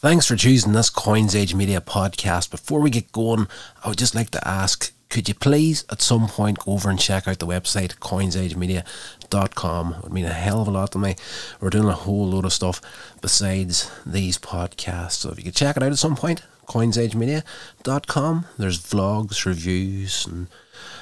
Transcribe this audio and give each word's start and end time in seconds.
Thanks 0.00 0.26
for 0.26 0.36
choosing 0.36 0.74
this 0.74 0.90
Coins 0.90 1.34
Age 1.34 1.56
Media 1.56 1.80
podcast. 1.80 2.52
Before 2.52 2.80
we 2.80 2.88
get 2.88 3.10
going, 3.10 3.48
I 3.82 3.88
would 3.88 3.98
just 3.98 4.14
like 4.14 4.30
to 4.30 4.46
ask 4.46 4.92
could 5.08 5.28
you 5.28 5.34
please 5.34 5.84
at 5.90 6.00
some 6.00 6.28
point 6.28 6.60
go 6.60 6.74
over 6.74 6.88
and 6.88 7.00
check 7.00 7.26
out 7.26 7.40
the 7.40 7.48
website 7.48 7.96
coinsagemedia.com? 7.98 9.94
It 9.94 10.02
would 10.04 10.12
mean 10.12 10.24
a 10.24 10.32
hell 10.32 10.62
of 10.62 10.68
a 10.68 10.70
lot 10.70 10.92
to 10.92 10.98
me. 10.98 11.16
We're 11.60 11.70
doing 11.70 11.88
a 11.88 11.94
whole 11.94 12.28
load 12.28 12.44
of 12.44 12.52
stuff 12.52 12.80
besides 13.20 13.90
these 14.06 14.38
podcasts. 14.38 15.14
So 15.14 15.30
if 15.30 15.38
you 15.38 15.42
could 15.42 15.56
check 15.56 15.76
it 15.76 15.82
out 15.82 15.90
at 15.90 15.98
some 15.98 16.14
point, 16.14 16.42
coinsagemedia.com. 16.68 18.46
There's 18.56 18.78
vlogs, 18.80 19.46
reviews, 19.46 20.28
and 20.28 20.46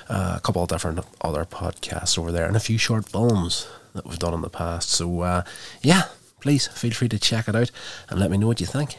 uh, 0.08 0.36
a 0.38 0.40
couple 0.40 0.62
of 0.62 0.70
different 0.70 1.00
other 1.20 1.44
podcasts 1.44 2.18
over 2.18 2.32
there, 2.32 2.46
and 2.46 2.56
a 2.56 2.60
few 2.60 2.78
short 2.78 3.06
films 3.10 3.68
that 3.92 4.06
we've 4.06 4.18
done 4.18 4.32
in 4.32 4.40
the 4.40 4.48
past. 4.48 4.88
So, 4.88 5.20
uh, 5.20 5.42
yeah, 5.82 6.04
please 6.41 6.66
feel 6.66 6.93
free 6.93 7.09
to 7.09 7.18
check 7.18 7.48
it 7.48 7.57
out 7.57 7.71
and 8.09 8.21
let 8.21 8.30
me 8.30 8.39
know 8.39 8.46
what 8.46 8.61
you 8.61 8.66
think. 8.66 8.98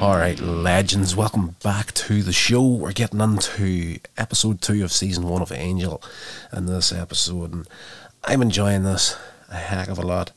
All 0.00 0.16
right, 0.18 0.38
legends, 0.38 1.16
welcome 1.16 1.56
back 1.62 1.94
to 1.94 2.22
the 2.22 2.32
show. 2.32 2.62
We're 2.62 2.92
getting 2.92 3.22
into 3.22 3.98
episode 4.18 4.60
two 4.60 4.84
of 4.84 4.92
season 4.92 5.26
one 5.26 5.40
of 5.40 5.50
Angel 5.50 6.02
in 6.52 6.66
this 6.66 6.92
episode, 6.92 7.54
and 7.54 7.68
I'm 8.22 8.42
enjoying 8.42 8.82
this 8.82 9.16
a 9.48 9.54
heck 9.54 9.88
of 9.88 9.98
a 9.98 10.02
lot. 10.02 10.32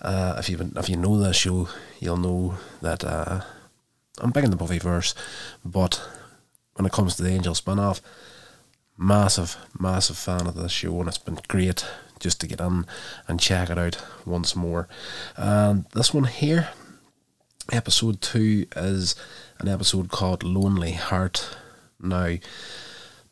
Uh, 0.00 0.36
if 0.38 0.48
you 0.48 0.70
if 0.76 0.88
you 0.88 0.96
know 0.96 1.18
the 1.18 1.32
show, 1.32 1.68
you'll 2.00 2.16
know 2.16 2.54
that 2.80 3.04
uh, 3.04 3.40
I'm 4.20 4.30
big 4.30 4.44
in 4.44 4.50
the 4.50 4.56
Buffyverse, 4.56 5.14
but 5.64 6.00
when 6.74 6.86
it 6.86 6.92
comes 6.92 7.16
to 7.16 7.22
the 7.22 7.30
Angel 7.30 7.54
spin-off, 7.54 8.00
massive, 8.96 9.56
massive 9.78 10.16
fan 10.16 10.46
of 10.46 10.54
this 10.54 10.72
show, 10.72 11.00
and 11.00 11.08
it's 11.08 11.18
been 11.18 11.38
great 11.48 11.84
just 12.20 12.40
to 12.40 12.46
get 12.46 12.60
in 12.60 12.86
and 13.26 13.40
check 13.40 13.70
it 13.70 13.78
out 13.78 14.04
once 14.26 14.54
more. 14.54 14.88
And 15.36 15.86
this 15.94 16.12
one 16.14 16.24
here 16.24 16.68
episode 17.70 18.20
two 18.20 18.66
is 18.76 19.14
an 19.58 19.68
episode 19.68 20.10
called 20.10 20.42
Lonely 20.42 20.92
Heart. 20.92 21.56
Now, 22.00 22.36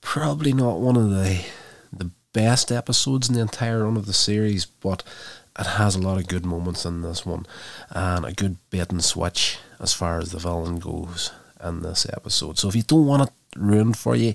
probably 0.01 0.53
not 0.53 0.81
one 0.81 0.97
of 0.97 1.11
the 1.11 1.45
the 1.93 2.11
best 2.33 2.71
episodes 2.71 3.29
in 3.29 3.35
the 3.35 3.41
entire 3.41 3.85
run 3.85 3.97
of 3.97 4.07
the 4.07 4.13
series, 4.13 4.67
but 4.67 5.03
it 5.59 5.67
has 5.67 5.95
a 5.95 6.01
lot 6.01 6.19
of 6.19 6.27
good 6.29 6.45
moments 6.45 6.85
in 6.85 7.03
this 7.03 7.25
one 7.25 7.47
and 7.91 8.25
a 8.25 8.33
good 8.33 8.57
bait 8.71 8.91
and 8.91 9.03
switch 9.03 9.59
as 9.81 9.93
far 9.93 10.19
as 10.19 10.33
the 10.33 10.39
villain 10.39 10.79
goes 10.79 11.33
in 11.65 11.83
this 11.83 12.07
episode. 12.13 12.59
So 12.59 12.69
if 12.69 12.77
you 12.77 12.83
don't 12.83 13.07
want 13.07 13.23
it 13.23 13.31
ruined 13.57 13.97
for 13.97 14.15
you, 14.15 14.35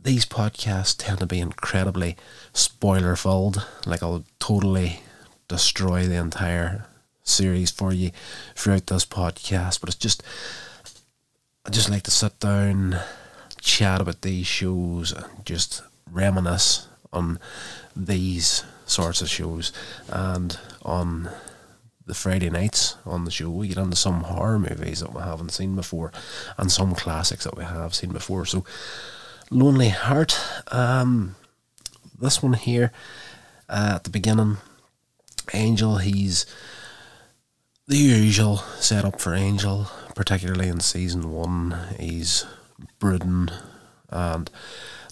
these 0.00 0.26
podcasts 0.26 0.96
tend 0.96 1.18
to 1.18 1.26
be 1.26 1.38
incredibly 1.38 2.16
spoiler 2.52 3.14
filled. 3.14 3.66
Like 3.86 4.02
I'll 4.02 4.24
totally 4.38 5.00
destroy 5.48 6.06
the 6.06 6.16
entire 6.16 6.86
series 7.22 7.70
for 7.70 7.92
you 7.92 8.10
throughout 8.54 8.86
this 8.86 9.04
podcast. 9.04 9.80
But 9.80 9.90
it's 9.90 9.98
just, 9.98 10.22
I 11.66 11.70
just 11.70 11.90
like 11.90 12.02
to 12.04 12.10
sit 12.10 12.40
down, 12.40 12.96
chat 13.60 14.00
about 14.00 14.22
these 14.22 14.46
shows, 14.46 15.12
and 15.12 15.26
just 15.44 15.82
reminisce 16.10 16.88
on 17.12 17.38
these 17.94 18.64
sorts 18.92 19.22
of 19.22 19.28
shows 19.28 19.72
and 20.08 20.58
on 20.82 21.30
the 22.06 22.14
Friday 22.14 22.50
nights 22.50 22.96
on 23.06 23.24
the 23.24 23.30
show, 23.30 23.48
we 23.48 23.68
get 23.68 23.78
into 23.78 23.96
some 23.96 24.22
horror 24.24 24.58
movies 24.58 25.00
that 25.00 25.14
we 25.14 25.22
haven't 25.22 25.50
seen 25.50 25.76
before 25.76 26.12
and 26.58 26.70
some 26.70 26.94
classics 26.94 27.44
that 27.44 27.56
we 27.56 27.64
have 27.64 27.94
seen 27.94 28.12
before. 28.12 28.44
So, 28.44 28.64
Lonely 29.50 29.90
Heart, 29.90 30.38
um, 30.68 31.36
this 32.18 32.42
one 32.42 32.54
here 32.54 32.92
uh, 33.68 33.92
at 33.96 34.04
the 34.04 34.10
beginning, 34.10 34.58
Angel, 35.54 35.98
he's 35.98 36.46
the 37.86 37.96
usual 37.96 38.58
setup 38.78 39.20
for 39.20 39.34
Angel, 39.34 39.88
particularly 40.14 40.68
in 40.68 40.80
season 40.80 41.30
one. 41.30 41.76
He's 41.98 42.46
brooding 42.98 43.48
and 44.10 44.50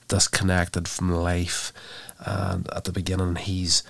disconnected 0.09 0.89
from 0.89 1.11
life, 1.11 1.73
and 2.21 2.69
at 2.73 2.85
the 2.85 2.93
beginning, 2.93 3.37
he's 3.37 3.83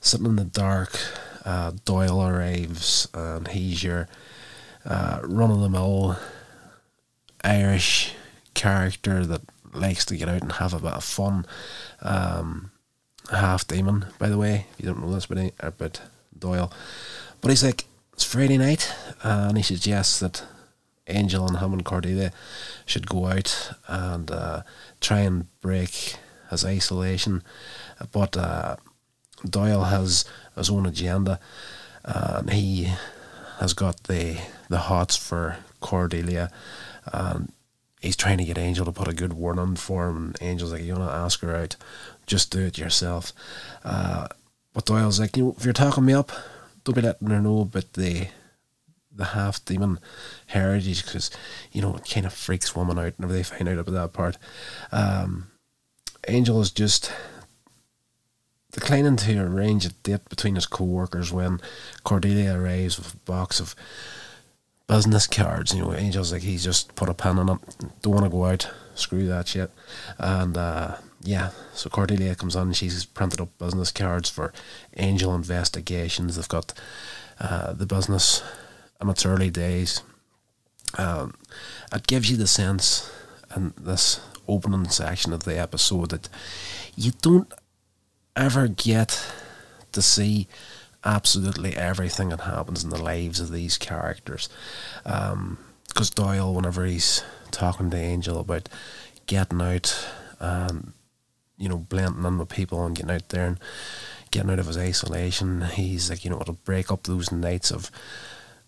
sitting 0.00 0.26
in 0.26 0.36
the 0.36 0.44
dark. 0.44 0.98
Uh, 1.44 1.72
Doyle 1.84 2.26
arrives, 2.26 3.08
and 3.12 3.48
he's 3.48 3.82
your 3.82 4.08
uh, 4.84 5.20
run 5.22 5.50
of 5.50 5.60
the 5.60 5.68
mill 5.68 6.16
Irish 7.42 8.14
character 8.54 9.26
that 9.26 9.42
likes 9.72 10.04
to 10.06 10.16
get 10.16 10.28
out 10.28 10.42
and 10.42 10.52
have 10.52 10.72
a 10.72 10.80
bit 10.80 10.92
of 10.92 11.04
fun. 11.04 11.46
Um, 12.00 12.70
half 13.30 13.66
demon, 13.66 14.06
by 14.18 14.28
the 14.28 14.38
way, 14.38 14.66
if 14.72 14.80
you 14.80 14.86
don't 14.86 15.00
know 15.00 15.12
this 15.12 15.26
about, 15.26 15.52
about 15.58 16.00
Doyle. 16.38 16.72
But 17.40 17.50
he's 17.50 17.64
like, 17.64 17.84
it's 18.12 18.24
Friday 18.24 18.58
night, 18.58 18.92
uh, 19.22 19.46
and 19.48 19.56
he 19.56 19.62
suggests 19.62 20.20
that 20.20 20.44
Angel 21.06 21.46
and 21.46 21.58
him 21.58 21.72
and 21.72 21.84
Cordelia 21.84 22.32
should 22.86 23.08
go 23.08 23.26
out 23.26 23.72
and 23.88 24.30
uh, 24.30 24.62
try 25.00 25.20
and 25.20 25.46
break 25.60 26.16
his 26.50 26.64
isolation. 26.64 27.42
But 28.12 28.36
uh, 28.36 28.76
Doyle 29.48 29.84
has 29.84 30.24
his 30.56 30.70
own 30.70 30.86
agenda, 30.86 31.40
and 32.04 32.50
he 32.50 32.92
has 33.58 33.72
got 33.72 34.04
the 34.04 34.40
the 34.68 34.78
hots 34.78 35.16
for 35.16 35.58
Cordelia, 35.80 36.50
and 37.12 37.52
he's 38.00 38.16
trying 38.16 38.38
to 38.38 38.44
get 38.44 38.58
Angel 38.58 38.84
to 38.84 38.92
put 38.92 39.08
a 39.08 39.14
good 39.14 39.34
word 39.34 39.58
on 39.58 39.76
for 39.76 40.08
him. 40.08 40.16
And 40.16 40.42
Angel's 40.42 40.72
like, 40.72 40.82
"You 40.82 40.94
want 40.94 41.10
to 41.10 41.16
ask 41.16 41.40
her 41.40 41.54
out? 41.54 41.76
Just 42.26 42.50
do 42.50 42.60
it 42.60 42.78
yourself." 42.78 43.32
Uh, 43.84 44.28
but 44.72 44.86
Doyle's 44.86 45.20
like, 45.20 45.36
"You 45.36 45.44
know, 45.44 45.54
if 45.56 45.64
you're 45.64 45.72
talking 45.72 46.04
me 46.04 46.14
up." 46.14 46.32
don't 46.84 46.94
be 46.94 47.00
letting 47.00 47.30
her 47.30 47.40
know 47.40 47.62
about 47.62 47.92
the 47.94 48.28
the 49.16 49.24
half 49.26 49.64
demon 49.64 49.98
heritage 50.46 51.04
because 51.04 51.30
you 51.72 51.80
know 51.80 51.96
it 51.96 52.08
kind 52.08 52.26
of 52.26 52.32
freaks 52.32 52.74
women 52.76 52.98
out 52.98 53.14
whenever 53.16 53.32
they 53.32 53.42
find 53.42 53.68
out 53.68 53.78
about 53.78 53.92
that 53.92 54.12
part. 54.12 54.36
Um, 54.92 55.50
Angel 56.28 56.60
is 56.60 56.70
just 56.70 57.12
declining 58.72 59.16
to 59.16 59.40
arrange 59.40 59.86
a 59.86 59.90
date 59.90 60.28
between 60.28 60.56
his 60.56 60.66
co-workers 60.66 61.32
when 61.32 61.60
Cordelia 62.02 62.58
arrives 62.58 62.98
with 62.98 63.14
a 63.14 63.16
box 63.18 63.60
of 63.60 63.74
business 64.86 65.26
cards. 65.26 65.74
You 65.74 65.82
know, 65.82 65.92
Angel's 65.92 66.32
like 66.32 66.42
he's 66.42 66.64
just 66.64 66.94
put 66.94 67.08
a 67.08 67.14
pen 67.14 67.38
on 67.38 67.48
it. 67.50 67.58
Don't 68.02 68.14
want 68.14 68.24
to 68.24 68.30
go 68.30 68.44
out. 68.44 68.68
Screw 68.94 69.26
that 69.28 69.48
shit. 69.48 69.70
And 70.18 70.56
uh, 70.56 70.96
yeah, 71.22 71.50
so 71.72 71.88
Cordelia 71.88 72.34
comes 72.34 72.56
on. 72.56 72.72
She's 72.72 73.04
printed 73.04 73.40
up 73.40 73.56
business 73.58 73.90
cards 73.90 74.28
for 74.28 74.52
Angel 74.96 75.34
Investigations. 75.34 76.36
They've 76.36 76.48
got 76.48 76.74
uh, 77.40 77.72
the 77.72 77.86
business 77.86 78.42
in 79.00 79.08
its 79.08 79.24
early 79.24 79.50
days. 79.50 80.02
Um, 80.98 81.34
it 81.92 82.06
gives 82.06 82.30
you 82.30 82.36
the 82.36 82.46
sense 82.46 83.10
in 83.56 83.74
this 83.78 84.20
opening 84.46 84.88
section 84.88 85.32
of 85.32 85.44
the 85.44 85.58
episode 85.58 86.10
that 86.10 86.28
you 86.96 87.12
don't 87.22 87.52
ever 88.36 88.68
get 88.68 89.32
to 89.92 90.02
see 90.02 90.48
absolutely 91.04 91.76
everything 91.76 92.30
that 92.30 92.40
happens 92.40 92.82
in 92.82 92.90
the 92.90 93.02
lives 93.02 93.40
of 93.40 93.50
these 93.50 93.78
characters. 93.78 94.48
Because 95.02 95.32
um, 95.32 95.58
Doyle, 96.14 96.54
whenever 96.54 96.84
he's 96.84 97.22
talking 97.50 97.90
to 97.90 97.96
Angel 97.96 98.40
about 98.40 98.68
getting 99.26 99.62
out 99.62 100.08
and 100.40 100.92
you 101.56 101.68
know, 101.68 101.78
blending 101.78 102.24
in 102.24 102.38
with 102.38 102.48
people 102.48 102.84
and 102.84 102.96
getting 102.96 103.12
out 103.14 103.28
there 103.28 103.46
and 103.46 103.60
getting 104.30 104.50
out 104.50 104.58
of 104.58 104.66
his 104.66 104.78
isolation. 104.78 105.62
He's 105.62 106.10
like, 106.10 106.24
you 106.24 106.30
know, 106.30 106.40
it'll 106.40 106.54
break 106.64 106.90
up 106.90 107.04
those 107.04 107.30
nights 107.30 107.70
of 107.70 107.90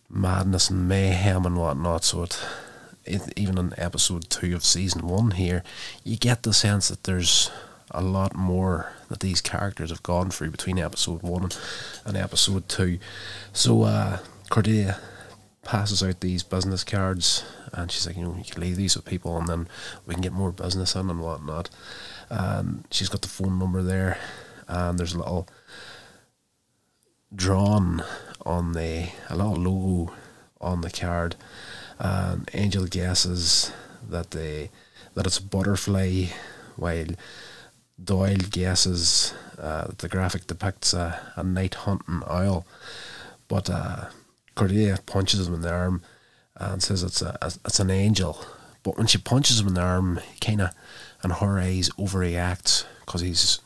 madness 0.08 0.70
and 0.70 0.88
mayhem 0.88 1.44
and 1.44 1.56
whatnot. 1.56 2.04
So 2.04 2.22
it, 2.22 2.40
even 3.36 3.58
in 3.58 3.74
episode 3.76 4.28
two 4.30 4.54
of 4.54 4.64
season 4.64 5.06
one 5.06 5.32
here, 5.32 5.62
you 6.04 6.16
get 6.16 6.42
the 6.42 6.52
sense 6.52 6.88
that 6.88 7.04
there's 7.04 7.50
a 7.90 8.02
lot 8.02 8.34
more 8.34 8.92
that 9.08 9.20
these 9.20 9.40
characters 9.40 9.90
have 9.90 10.02
gone 10.02 10.30
through 10.30 10.50
between 10.50 10.78
episode 10.78 11.22
one 11.22 11.50
and 12.04 12.16
episode 12.16 12.68
two. 12.68 12.98
So 13.52 13.82
uh, 13.82 14.18
Cordelia 14.50 14.98
passes 15.62 16.02
out 16.02 16.20
these 16.20 16.42
business 16.42 16.84
cards 16.84 17.44
and 17.72 17.90
she's 17.90 18.06
like, 18.06 18.16
you 18.16 18.24
know, 18.24 18.36
you 18.36 18.44
can 18.44 18.62
leave 18.62 18.76
these 18.76 18.96
with 18.96 19.04
people 19.04 19.36
and 19.38 19.48
then 19.48 19.68
we 20.06 20.14
can 20.14 20.22
get 20.22 20.32
more 20.32 20.52
business 20.52 20.94
in 20.94 21.10
and 21.10 21.20
whatnot 21.20 21.70
and 22.30 22.84
she's 22.90 23.08
got 23.08 23.22
the 23.22 23.28
phone 23.28 23.58
number 23.58 23.82
there, 23.82 24.18
and 24.68 24.98
there's 24.98 25.14
a 25.14 25.18
little 25.18 25.48
drawn 27.34 28.02
on 28.44 28.72
the 28.72 29.08
a 29.28 29.36
little 29.36 29.54
logo 29.54 30.12
on 30.60 30.80
the 30.80 30.90
card, 30.90 31.36
and 31.98 32.48
Angel 32.52 32.86
guesses 32.86 33.72
that 34.08 34.30
they 34.30 34.70
that 35.14 35.26
it's 35.26 35.38
a 35.38 35.42
butterfly, 35.42 36.26
while 36.76 37.06
Doyle 38.02 38.36
guesses 38.50 39.32
uh, 39.58 39.88
the 39.98 40.08
graphic 40.08 40.46
depicts 40.46 40.92
a, 40.92 41.32
a 41.36 41.42
night 41.42 41.74
hunting 41.74 42.22
owl, 42.28 42.66
but 43.48 43.70
uh, 43.70 44.06
Cordelia 44.54 44.98
punches 45.06 45.48
him 45.48 45.54
in 45.54 45.62
the 45.62 45.72
arm 45.72 46.02
and 46.56 46.82
says 46.82 47.02
it's 47.02 47.22
a 47.22 47.38
it's 47.42 47.80
an 47.80 47.90
angel. 47.90 48.44
But 48.82 48.98
when 48.98 49.06
she 49.08 49.18
punches 49.18 49.58
him 49.58 49.66
in 49.66 49.74
the 49.74 49.80
arm, 49.80 50.20
he 50.32 50.38
kind 50.38 50.60
of, 50.60 50.70
in 51.24 51.30
her 51.30 51.58
eyes, 51.58 51.90
overreacts 51.98 52.84
because 53.00 53.20
he's 53.20 53.60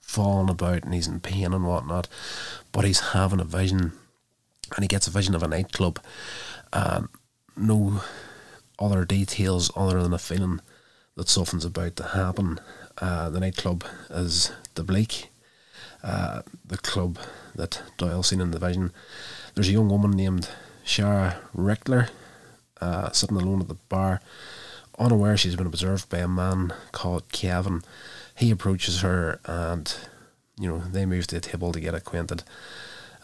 falling 0.00 0.48
about 0.48 0.84
and 0.84 0.94
he's 0.94 1.08
in 1.08 1.18
pain 1.18 1.52
and 1.52 1.66
whatnot. 1.66 2.06
But 2.70 2.84
he's 2.84 3.00
having 3.00 3.40
a 3.40 3.44
vision, 3.44 3.92
and 4.76 4.84
he 4.84 4.86
gets 4.86 5.08
a 5.08 5.10
vision 5.10 5.34
of 5.34 5.42
a 5.42 5.48
nightclub. 5.48 5.98
And 6.72 7.08
no 7.56 8.00
other 8.78 9.04
details 9.04 9.70
other 9.76 10.02
than 10.02 10.12
a 10.12 10.18
feeling 10.18 10.60
that 11.16 11.28
something's 11.28 11.64
about 11.64 11.96
to 11.96 12.04
happen. 12.04 12.58
Uh, 12.98 13.30
the 13.30 13.40
nightclub 13.40 13.84
is 14.10 14.52
the 14.74 14.84
Bleak, 14.84 15.30
uh, 16.02 16.42
the 16.64 16.78
club 16.78 17.18
that 17.54 17.82
Doyle 17.98 18.22
seen 18.22 18.40
in 18.40 18.50
the 18.50 18.58
vision. 18.58 18.92
There's 19.54 19.68
a 19.68 19.72
young 19.72 19.88
woman 19.88 20.12
named 20.12 20.48
Sharon 20.84 21.34
Richler 21.54 22.08
uh, 22.80 23.10
sitting 23.12 23.36
alone 23.36 23.60
at 23.60 23.68
the 23.68 23.74
bar, 23.88 24.20
unaware 24.98 25.36
she's 25.36 25.56
been 25.56 25.66
observed 25.66 26.08
by 26.08 26.18
a 26.18 26.28
man 26.28 26.74
called 26.90 27.30
Kevin. 27.30 27.82
He 28.34 28.50
approaches 28.50 29.02
her 29.02 29.38
and, 29.44 29.94
you 30.58 30.68
know, 30.68 30.78
they 30.78 31.06
move 31.06 31.28
to 31.28 31.36
the 31.36 31.40
table 31.40 31.72
to 31.72 31.80
get 31.80 31.94
acquainted. 31.94 32.42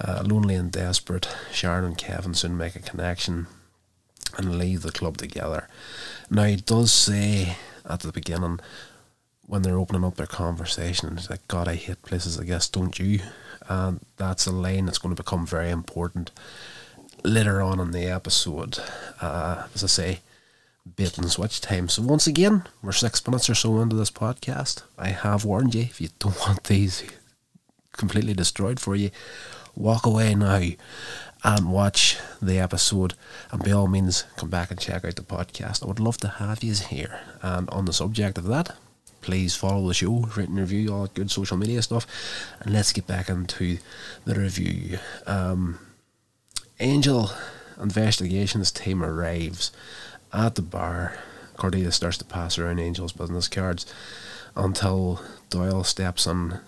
Uh, 0.00 0.22
lonely 0.24 0.54
and 0.54 0.70
desperate, 0.70 1.28
Sharon 1.50 1.84
and 1.84 1.98
Kevin 1.98 2.34
soon 2.34 2.56
make 2.56 2.76
a 2.76 2.80
connection 2.80 3.48
and 4.36 4.58
leave 4.58 4.82
the 4.82 4.92
club 4.92 5.16
together. 5.16 5.68
Now, 6.30 6.44
he 6.44 6.56
does 6.56 6.92
say 6.92 7.56
at 7.88 8.00
the 8.00 8.12
beginning, 8.12 8.60
when 9.46 9.62
they're 9.62 9.78
opening 9.78 10.04
up 10.04 10.16
their 10.16 10.26
conversation, 10.26 11.16
it's 11.16 11.30
like, 11.30 11.46
God, 11.48 11.68
I 11.68 11.74
hate 11.74 12.02
places, 12.02 12.38
I 12.38 12.44
guess, 12.44 12.68
don't 12.68 12.98
you? 12.98 13.20
And 13.68 14.00
that's 14.16 14.46
a 14.46 14.52
line 14.52 14.86
that's 14.86 14.98
going 14.98 15.14
to 15.14 15.22
become 15.22 15.46
very 15.46 15.70
important 15.70 16.30
later 17.24 17.62
on 17.62 17.80
in 17.80 17.92
the 17.92 18.06
episode. 18.06 18.78
Uh, 19.20 19.66
as 19.74 19.82
I 19.82 19.86
say, 19.86 20.20
bait 20.96 21.16
and 21.18 21.30
switch 21.30 21.60
time. 21.60 21.88
So, 21.88 22.02
once 22.02 22.26
again, 22.26 22.64
we're 22.82 22.92
six 22.92 23.26
minutes 23.26 23.48
or 23.48 23.54
so 23.54 23.80
into 23.80 23.96
this 23.96 24.10
podcast. 24.10 24.82
I 24.98 25.08
have 25.08 25.44
warned 25.44 25.74
you 25.74 25.82
if 25.82 26.00
you 26.00 26.08
don't 26.18 26.38
want 26.46 26.64
these 26.64 27.02
completely 27.92 28.34
destroyed 28.34 28.80
for 28.80 28.94
you, 28.94 29.10
walk 29.74 30.06
away 30.06 30.34
now 30.34 30.60
and 31.44 31.72
watch 31.72 32.18
the 32.42 32.58
episode. 32.58 33.14
And 33.50 33.62
by 33.62 33.72
all 33.72 33.86
means, 33.86 34.24
come 34.36 34.50
back 34.50 34.70
and 34.70 34.80
check 34.80 35.04
out 35.04 35.16
the 35.16 35.22
podcast. 35.22 35.82
I 35.82 35.86
would 35.86 36.00
love 36.00 36.18
to 36.18 36.28
have 36.28 36.62
you 36.62 36.74
here. 36.74 37.20
And 37.42 37.68
on 37.70 37.84
the 37.84 37.92
subject 37.92 38.38
of 38.38 38.46
that, 38.46 38.76
please 39.20 39.54
follow 39.54 39.86
the 39.86 39.94
show, 39.94 40.28
rate 40.36 40.48
and 40.48 40.58
review, 40.58 40.92
all 40.92 41.06
good 41.06 41.30
social 41.30 41.56
media 41.56 41.82
stuff. 41.82 42.06
And 42.60 42.72
let's 42.72 42.92
get 42.92 43.06
back 43.06 43.28
into 43.28 43.78
the 44.24 44.34
review. 44.34 44.98
Um, 45.26 45.78
Angel 46.80 47.30
Investigations 47.80 48.72
team 48.72 49.02
arrives 49.04 49.70
at 50.32 50.54
the 50.56 50.62
bar. 50.62 51.18
Cordelia 51.56 51.92
starts 51.92 52.18
to 52.18 52.24
pass 52.24 52.58
around 52.58 52.78
Angel's 52.78 53.12
business 53.12 53.48
cards 53.48 53.86
until 54.56 55.20
Doyle 55.50 55.84
steps 55.84 56.26
on 56.26 56.60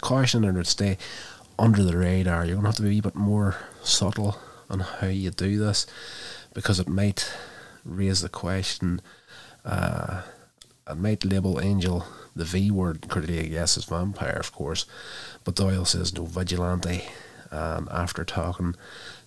caution 0.00 0.42
her 0.42 0.52
to 0.52 0.64
stay 0.64 0.98
under 1.58 1.82
the 1.82 1.96
radar. 1.96 2.44
You're 2.44 2.56
going 2.56 2.64
to 2.64 2.68
have 2.68 2.76
to 2.76 2.82
be 2.82 2.98
a 2.98 3.02
bit 3.02 3.14
more 3.14 3.56
subtle 3.82 4.38
on 4.68 4.80
how 4.80 5.06
you 5.08 5.30
do 5.30 5.58
this 5.58 5.86
because 6.54 6.80
it 6.80 6.88
might 6.88 7.32
raise 7.84 8.20
the 8.20 8.28
question. 8.28 9.00
Uh, 9.64 10.22
it 10.88 10.96
might 10.96 11.24
label 11.24 11.60
Angel 11.60 12.04
the 12.36 12.44
V 12.44 12.70
word, 12.70 13.08
Cordelia 13.08 13.48
guesses 13.48 13.86
vampire, 13.86 14.36
of 14.38 14.52
course, 14.52 14.84
but 15.44 15.56
Doyle 15.56 15.86
says 15.86 16.14
no 16.14 16.26
vigilante. 16.26 17.04
And 17.50 17.88
after 17.88 18.24
talking 18.24 18.74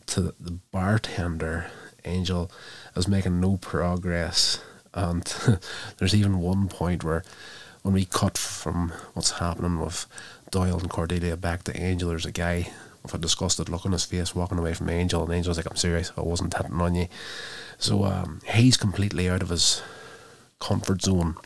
to 0.07 0.33
the 0.39 0.59
bartender, 0.71 1.67
Angel 2.05 2.51
is 2.95 3.07
making 3.07 3.41
no 3.41 3.57
progress. 3.57 4.61
And 4.93 5.23
there's 5.97 6.15
even 6.15 6.39
one 6.39 6.67
point 6.67 7.03
where, 7.03 7.23
when 7.81 7.93
we 7.93 8.05
cut 8.05 8.37
from 8.37 8.91
what's 9.13 9.39
happening 9.39 9.79
with 9.79 10.05
Doyle 10.51 10.79
and 10.79 10.89
Cordelia 10.89 11.37
back 11.37 11.63
to 11.63 11.79
Angel, 11.79 12.09
there's 12.09 12.25
a 12.25 12.31
guy 12.31 12.71
with 13.03 13.13
a 13.13 13.17
disgusted 13.17 13.69
look 13.69 13.85
on 13.85 13.91
his 13.91 14.05
face 14.05 14.35
walking 14.35 14.59
away 14.59 14.73
from 14.73 14.89
Angel, 14.89 15.23
and 15.23 15.33
Angel's 15.33 15.57
like, 15.57 15.69
I'm 15.69 15.77
serious, 15.77 16.11
I 16.17 16.21
wasn't 16.21 16.55
hitting 16.55 16.81
on 16.81 16.95
you. 16.95 17.07
So 17.77 18.03
um, 18.03 18.41
he's 18.45 18.77
completely 18.77 19.29
out 19.29 19.41
of 19.41 19.49
his 19.49 19.81
comfort 20.59 21.01
zone 21.01 21.37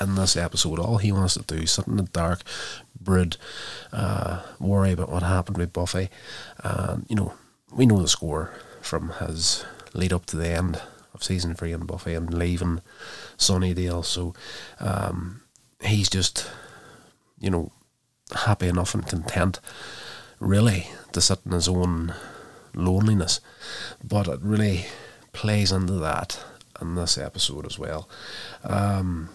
in 0.00 0.14
this 0.14 0.36
episode. 0.36 0.78
All 0.78 0.98
he 0.98 1.12
wants 1.12 1.34
to 1.34 1.42
do 1.42 1.62
is 1.62 1.72
sit 1.72 1.86
in 1.86 1.96
the 1.96 2.02
dark, 2.02 2.42
brood, 3.00 3.36
uh, 3.92 4.42
worry 4.60 4.92
about 4.92 5.10
what 5.10 5.22
happened 5.22 5.56
with 5.56 5.72
Buffy. 5.72 6.10
And, 6.62 7.06
you 7.08 7.16
know, 7.16 7.32
we 7.72 7.86
know 7.86 8.02
the 8.02 8.08
score 8.08 8.52
from 8.82 9.10
his 9.20 9.64
lead 9.94 10.12
up 10.12 10.26
to 10.26 10.36
the 10.36 10.48
end 10.48 10.82
of 11.14 11.24
season 11.24 11.54
three 11.54 11.72
and 11.72 11.86
Buffy 11.86 12.12
and 12.12 12.32
leaving 12.34 12.82
Sunnydale. 13.38 14.04
So 14.04 14.34
um, 14.78 15.40
he's 15.80 16.10
just, 16.10 16.50
you 17.40 17.50
know, 17.50 17.72
happy 18.34 18.68
enough 18.68 18.94
and 18.94 19.06
content, 19.06 19.60
really, 20.40 20.88
to 21.12 21.20
sit 21.20 21.40
in 21.44 21.52
his 21.52 21.68
own 21.68 22.14
loneliness. 22.74 23.40
But 24.02 24.28
it 24.28 24.40
really 24.42 24.86
plays 25.32 25.72
into 25.72 25.94
that 25.94 26.42
in 26.80 26.94
this 26.94 27.18
episode 27.18 27.66
as 27.66 27.78
well. 27.78 28.08
Um, 28.64 29.30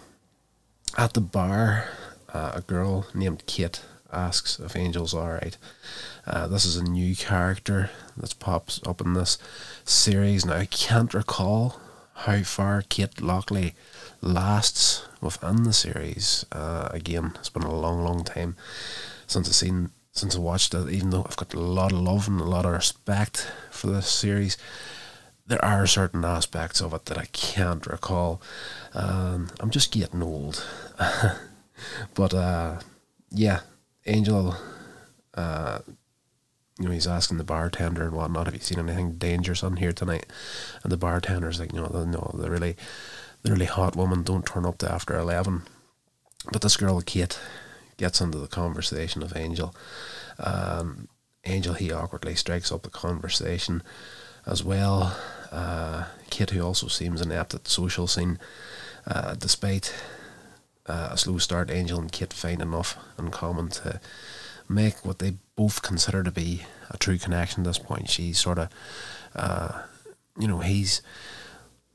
at 0.98 1.14
the 1.14 1.22
bar, 1.22 1.90
uh, 2.34 2.52
a 2.56 2.62
girl 2.62 3.08
named 3.14 3.46
Kate 3.46 3.82
asks 4.12 4.60
if 4.60 4.76
Angel's 4.76 5.14
alright. 5.14 5.58
Uh, 6.28 6.48
this 6.48 6.66
is 6.66 6.76
a 6.76 6.84
new 6.84 7.16
character 7.16 7.90
that 8.18 8.40
pops 8.40 8.80
up 8.86 9.02
in 9.02 9.14
this 9.14 9.38
series. 9.86 10.46
Now, 10.46 10.58
I 10.58 10.66
can't 10.66 11.14
recall 11.14 11.80
how 12.14 12.44
far 12.44 12.84
Kate 12.88 13.22
Lockley 13.22 13.74
lasts 14.22 15.08
within 15.20 15.64
the 15.64 15.74
series. 15.74 16.46
Uh, 16.52 16.90
again, 16.92 17.34
it's 17.36 17.50
been 17.50 17.64
a 17.64 17.74
long, 17.74 18.04
long 18.04 18.24
time 18.24 18.56
since 19.28 19.48
I've 19.48 19.56
seen, 19.56 19.92
since 20.12 20.36
I 20.36 20.40
watched 20.40 20.74
it. 20.74 20.90
Even 20.90 21.10
though 21.10 21.26
I've 21.26 21.38
got 21.38 21.54
a 21.54 21.60
lot 21.60 21.92
of 21.92 22.00
love 22.00 22.28
and 22.28 22.40
a 22.40 22.46
lot 22.46 22.66
of 22.66 22.72
respect 22.72 23.52
for 23.72 23.88
this 23.88 24.10
series, 24.10 24.58
there 25.48 25.64
are 25.64 25.88
certain 25.88 26.24
aspects 26.24 26.82
of 26.82 26.94
it 26.94 27.06
that 27.06 27.18
I 27.18 27.26
can't 27.26 27.86
recall. 27.86 28.42
Um, 28.94 29.50
I'm 29.60 29.72
just 29.72 29.92
getting 29.92 30.24
old, 30.24 30.66
but 32.14 32.34
uh, 32.34 32.80
yeah, 33.32 33.62
Angel. 34.06 34.56
Uh, 35.34 35.80
you 36.80 36.88
know, 36.88 36.94
he's 36.94 37.08
asking 37.08 37.38
the 37.38 37.44
bartender 37.44 38.04
and 38.04 38.14
whatnot, 38.14 38.48
have 38.48 38.56
you 38.56 38.60
seen 38.60 38.80
anything 38.80 39.14
dangerous 39.14 39.64
on 39.64 39.78
here 39.78 39.92
tonight? 39.92 40.26
And 40.82 40.92
the 40.92 40.98
bartender's 40.98 41.60
like, 41.60 41.74
no, 41.74 41.86
no, 41.86 42.32
the 42.34 42.50
really, 42.50 42.76
the 43.44 43.52
really 43.52 43.66
hot 43.66 43.96
woman 43.96 44.24
don't 44.24 44.46
turn 44.46 44.66
up 44.66 44.78
to 44.80 44.92
after 44.92 45.18
11. 45.18 45.64
But 46.52 46.62
this 46.62 46.78
girl, 46.78 47.02
Kate, 47.02 47.40
gets 47.98 48.22
into 48.22 48.38
the 48.38 48.48
conversation 48.48 49.22
of 49.22 49.36
Angel. 49.36 49.76
Um, 50.40 51.08
Angel, 51.46 51.74
he 51.74 51.92
awkwardly 51.92 52.36
strikes 52.36 52.72
up 52.72 52.84
the 52.84 52.90
conversation 52.90 53.84
as 54.46 54.64
well. 54.64 55.18
Uh, 55.52 56.06
Kate, 56.30 56.52
who 56.52 56.62
also 56.62 56.88
seems 56.88 57.22
inept 57.22 57.54
at 57.54 57.64
the 57.64 57.70
social 57.70 58.08
scene, 58.08 58.40
uh, 59.06 59.36
despite 59.36 59.94
uh, 60.88 61.10
a 61.12 61.18
slow 61.18 61.38
start, 61.38 61.70
Angel 61.70 62.00
and 62.00 62.12
Kate 62.12 62.34
find 62.34 62.62
enough 62.62 62.98
in 63.20 63.32
common 63.32 63.70
to 63.70 64.00
make 64.68 65.06
what 65.06 65.20
they 65.20 65.34
both 65.56 65.82
consider 65.82 66.24
to 66.24 66.32
be 66.32 66.64
a 66.90 66.98
true 66.98 67.18
connection 67.18 67.62
at 67.62 67.66
this 67.66 67.78
point. 67.80 68.10
She's 68.10 68.40
sort 68.40 68.58
of, 68.58 68.70
uh, 69.36 69.84
you 70.40 70.48
know, 70.48 70.60
he's, 70.60 71.02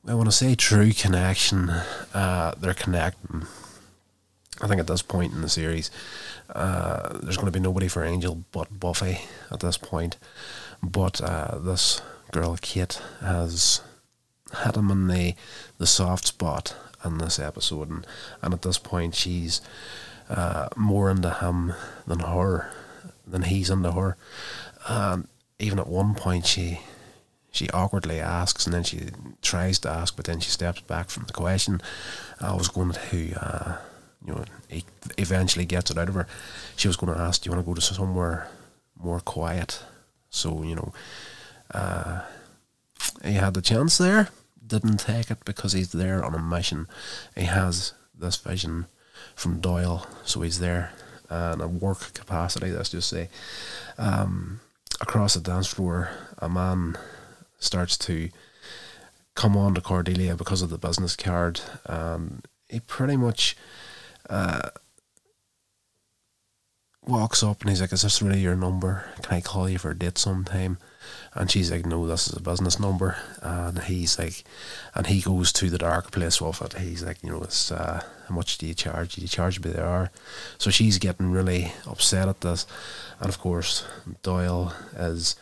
I 0.08 0.14
want 0.14 0.28
to 0.28 0.32
say 0.32 0.54
true 0.54 0.92
connection, 0.92 1.68
uh, 1.68 2.54
they're 2.60 2.74
connecting. 2.74 3.44
I 4.60 4.68
think 4.68 4.80
at 4.80 4.86
this 4.86 5.02
point 5.02 5.32
in 5.32 5.42
the 5.42 5.48
series, 5.48 5.90
uh, 6.54 7.18
there's 7.18 7.36
going 7.36 7.46
to 7.46 7.58
be 7.58 7.58
nobody 7.58 7.88
for 7.88 8.04
Angel 8.04 8.44
but 8.52 8.78
Buffy 8.78 9.22
at 9.50 9.58
this 9.58 9.76
point. 9.76 10.16
But 10.80 11.20
uh, 11.20 11.58
this 11.58 12.02
girl, 12.30 12.56
Kate, 12.62 13.00
has 13.20 13.80
had 14.52 14.76
him 14.76 14.92
in 14.92 15.08
the, 15.08 15.34
the 15.78 15.88
soft 15.88 16.28
spot 16.28 16.76
in 17.04 17.18
this 17.18 17.40
episode. 17.40 17.90
And, 17.90 18.06
and 18.42 18.54
at 18.54 18.62
this 18.62 18.78
point, 18.78 19.16
she's 19.16 19.60
uh, 20.30 20.68
more 20.76 21.10
into 21.10 21.30
him 21.30 21.72
than 22.06 22.20
her, 22.20 22.70
than 23.26 23.42
he's 23.42 23.70
into 23.70 23.90
her. 23.90 24.16
And 24.88 25.26
even 25.58 25.80
at 25.80 25.88
one 25.88 26.14
point, 26.14 26.46
she 26.46 26.80
she 27.56 27.70
awkwardly 27.70 28.20
asks, 28.20 28.66
and 28.66 28.74
then 28.74 28.84
she 28.84 29.08
tries 29.42 29.78
to 29.80 29.90
ask, 29.90 30.14
but 30.16 30.26
then 30.26 30.40
she 30.40 30.50
steps 30.50 30.80
back 30.82 31.10
from 31.10 31.24
the 31.24 31.32
question. 31.32 31.80
I 32.40 32.54
was 32.54 32.68
going 32.68 32.92
to, 32.92 33.34
uh, 33.40 33.78
you 34.24 34.34
know, 34.34 34.44
eventually 35.16 35.64
gets 35.64 35.90
it 35.90 35.98
out 35.98 36.08
of 36.08 36.14
her. 36.14 36.26
She 36.76 36.88
was 36.88 36.96
going 36.96 37.14
to 37.14 37.20
ask, 37.20 37.42
"Do 37.42 37.48
you 37.48 37.54
want 37.54 37.64
to 37.64 37.70
go 37.70 37.74
to 37.74 37.80
somewhere 37.80 38.48
more 38.98 39.20
quiet?" 39.20 39.82
So 40.30 40.62
you 40.62 40.74
know, 40.74 40.92
uh, 41.72 42.22
he 43.24 43.34
had 43.34 43.54
the 43.54 43.62
chance 43.62 43.98
there, 43.98 44.28
didn't 44.64 44.98
take 44.98 45.30
it 45.30 45.44
because 45.44 45.72
he's 45.72 45.92
there 45.92 46.24
on 46.24 46.34
a 46.34 46.42
mission. 46.42 46.86
He 47.34 47.44
has 47.44 47.94
this 48.14 48.36
vision 48.36 48.86
from 49.34 49.60
Doyle, 49.60 50.06
so 50.24 50.42
he's 50.42 50.58
there 50.58 50.92
in 51.30 51.60
a 51.60 51.68
work 51.68 52.12
capacity. 52.14 52.70
Let's 52.70 52.90
just 52.90 53.08
say 53.08 53.28
um, 53.98 54.60
across 55.00 55.34
the 55.34 55.40
dance 55.40 55.66
floor, 55.66 56.10
a 56.38 56.48
man 56.48 56.96
starts 57.58 57.96
to 57.98 58.28
come 59.34 59.56
on 59.56 59.74
to 59.74 59.80
Cordelia 59.80 60.34
because 60.34 60.62
of 60.62 60.70
the 60.70 60.78
business 60.78 61.14
card. 61.14 61.60
Um, 61.86 62.40
he 62.68 62.80
pretty 62.80 63.16
much 63.16 63.56
uh, 64.28 64.70
walks 67.06 67.42
up 67.42 67.60
and 67.60 67.70
he's 67.70 67.80
like, 67.80 67.92
"Is 67.92 68.02
this 68.02 68.20
really 68.20 68.40
your 68.40 68.56
number? 68.56 69.04
Can 69.22 69.36
I 69.36 69.40
call 69.40 69.68
you 69.68 69.78
for 69.78 69.90
a 69.90 69.98
date 69.98 70.18
sometime?" 70.18 70.78
And 71.34 71.50
she's 71.50 71.70
like, 71.70 71.86
"No, 71.86 72.06
this 72.06 72.28
is 72.28 72.36
a 72.36 72.42
business 72.42 72.80
number." 72.80 73.16
And 73.42 73.78
he's 73.84 74.18
like, 74.18 74.42
and 74.94 75.06
he 75.06 75.20
goes 75.20 75.52
to 75.52 75.70
the 75.70 75.78
dark 75.78 76.10
place 76.10 76.40
with 76.40 76.62
it. 76.62 76.80
He's 76.80 77.04
like, 77.04 77.22
"You 77.22 77.30
know, 77.30 77.42
it's 77.42 77.70
uh, 77.70 78.02
how 78.28 78.34
much 78.34 78.58
do 78.58 78.66
you 78.66 78.74
charge? 78.74 79.14
Do 79.14 79.20
you 79.20 79.28
charge 79.28 79.62
by 79.62 79.70
the 79.70 79.86
hour?" 79.86 80.10
So 80.58 80.70
she's 80.70 80.98
getting 80.98 81.30
really 81.30 81.72
upset 81.86 82.28
at 82.28 82.40
this, 82.40 82.66
and 83.20 83.28
of 83.28 83.38
course 83.38 83.84
Doyle 84.22 84.74
is 84.96 85.36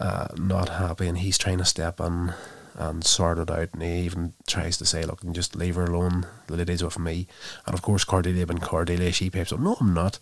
uh, 0.00 0.28
not 0.36 0.70
happy, 0.70 1.06
and 1.06 1.18
he's 1.18 1.38
trying 1.38 1.58
to 1.58 1.64
step 1.64 2.00
in 2.00 2.32
and 2.74 3.04
sort 3.04 3.38
it 3.38 3.50
out. 3.50 3.68
And 3.74 3.82
he 3.82 4.00
even 4.00 4.32
tries 4.46 4.78
to 4.78 4.86
say, 4.86 5.04
"Look, 5.04 5.22
and 5.22 5.34
just 5.34 5.54
leave 5.54 5.74
her 5.74 5.84
alone. 5.84 6.26
The 6.46 6.56
lady's 6.56 6.82
with 6.82 6.98
me." 6.98 7.28
And 7.66 7.74
of 7.74 7.82
course, 7.82 8.04
Cordelia 8.04 8.46
and 8.48 8.62
Cordelia, 8.62 9.12
she 9.12 9.28
pipes 9.30 9.52
up, 9.52 9.60
"No, 9.60 9.76
I'm 9.78 9.92
not." 9.92 10.18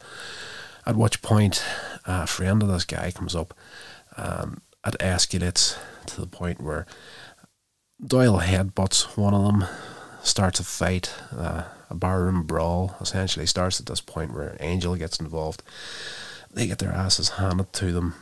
At 0.85 0.97
which 0.97 1.23
point, 1.23 1.63
a 2.05 2.27
friend 2.27 2.63
of 2.63 2.69
this 2.69 2.85
guy 2.85 3.13
comes 3.13 3.37
up, 3.37 3.55
and 4.17 4.61
it 4.85 4.99
escalates 4.99 5.77
to 6.07 6.21
the 6.21 6.27
point 6.27 6.61
where 6.61 6.87
Doyle 8.05 8.41
headbutts 8.41 9.17
one 9.17 9.35
of 9.35 9.45
them, 9.45 9.65
starts 10.23 10.61
a 10.61 10.65
fight, 10.65 11.13
uh, 11.37 11.65
a 11.91 11.95
barroom 11.95 12.43
brawl. 12.45 12.97
Essentially, 13.01 13.47
starts 13.47 13.79
at 13.79 13.87
this 13.87 14.01
point 14.01 14.33
where 14.33 14.57
Angel 14.59 14.97
gets 14.97 15.21
involved. 15.21 15.63
They 16.51 16.67
get 16.67 16.79
their 16.79 16.93
asses 16.93 17.31
handed 17.31 17.73
to 17.75 17.93
them 17.93 18.15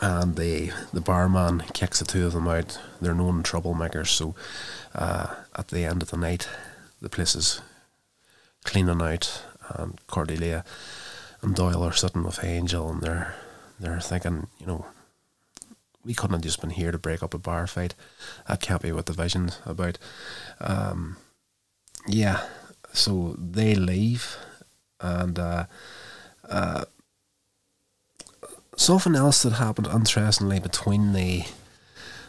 and 0.00 0.36
the 0.36 0.72
the 0.92 1.00
barman 1.00 1.60
kicks 1.72 1.98
the 1.98 2.04
two 2.04 2.26
of 2.26 2.32
them 2.32 2.48
out. 2.48 2.78
They're 3.00 3.14
known 3.14 3.42
troublemakers, 3.42 4.08
so 4.08 4.34
uh, 4.94 5.34
at 5.56 5.68
the 5.68 5.84
end 5.84 6.02
of 6.02 6.10
the 6.10 6.16
night, 6.16 6.48
the 7.00 7.08
place 7.08 7.34
is 7.34 7.60
cleaning 8.64 9.02
out, 9.02 9.42
and 9.70 10.00
Cordelia 10.06 10.64
and 11.42 11.54
Doyle 11.54 11.82
are 11.82 11.92
sitting 11.92 12.24
with 12.24 12.44
Angel, 12.44 12.90
and 12.90 13.00
they're 13.00 13.34
they're 13.80 14.00
thinking, 14.00 14.48
you 14.58 14.66
know, 14.66 14.86
we 16.04 16.14
couldn't 16.14 16.34
have 16.34 16.42
just 16.42 16.60
been 16.60 16.70
here 16.70 16.92
to 16.92 16.98
break 16.98 17.22
up 17.22 17.34
a 17.34 17.38
bar 17.38 17.66
fight. 17.66 17.94
That 18.48 18.60
can't 18.60 18.82
be 18.82 18.92
what 18.92 19.06
the 19.06 19.12
vision's 19.12 19.60
about. 19.64 19.98
Um, 20.60 21.16
yeah, 22.06 22.42
so 22.92 23.36
they 23.38 23.74
leave, 23.74 24.36
and. 25.00 25.38
Uh, 25.38 25.66
uh, 26.48 26.84
something 28.78 29.16
else 29.16 29.42
that 29.42 29.54
happened 29.54 29.88
interestingly 29.88 30.60
between 30.60 31.12
the 31.12 31.44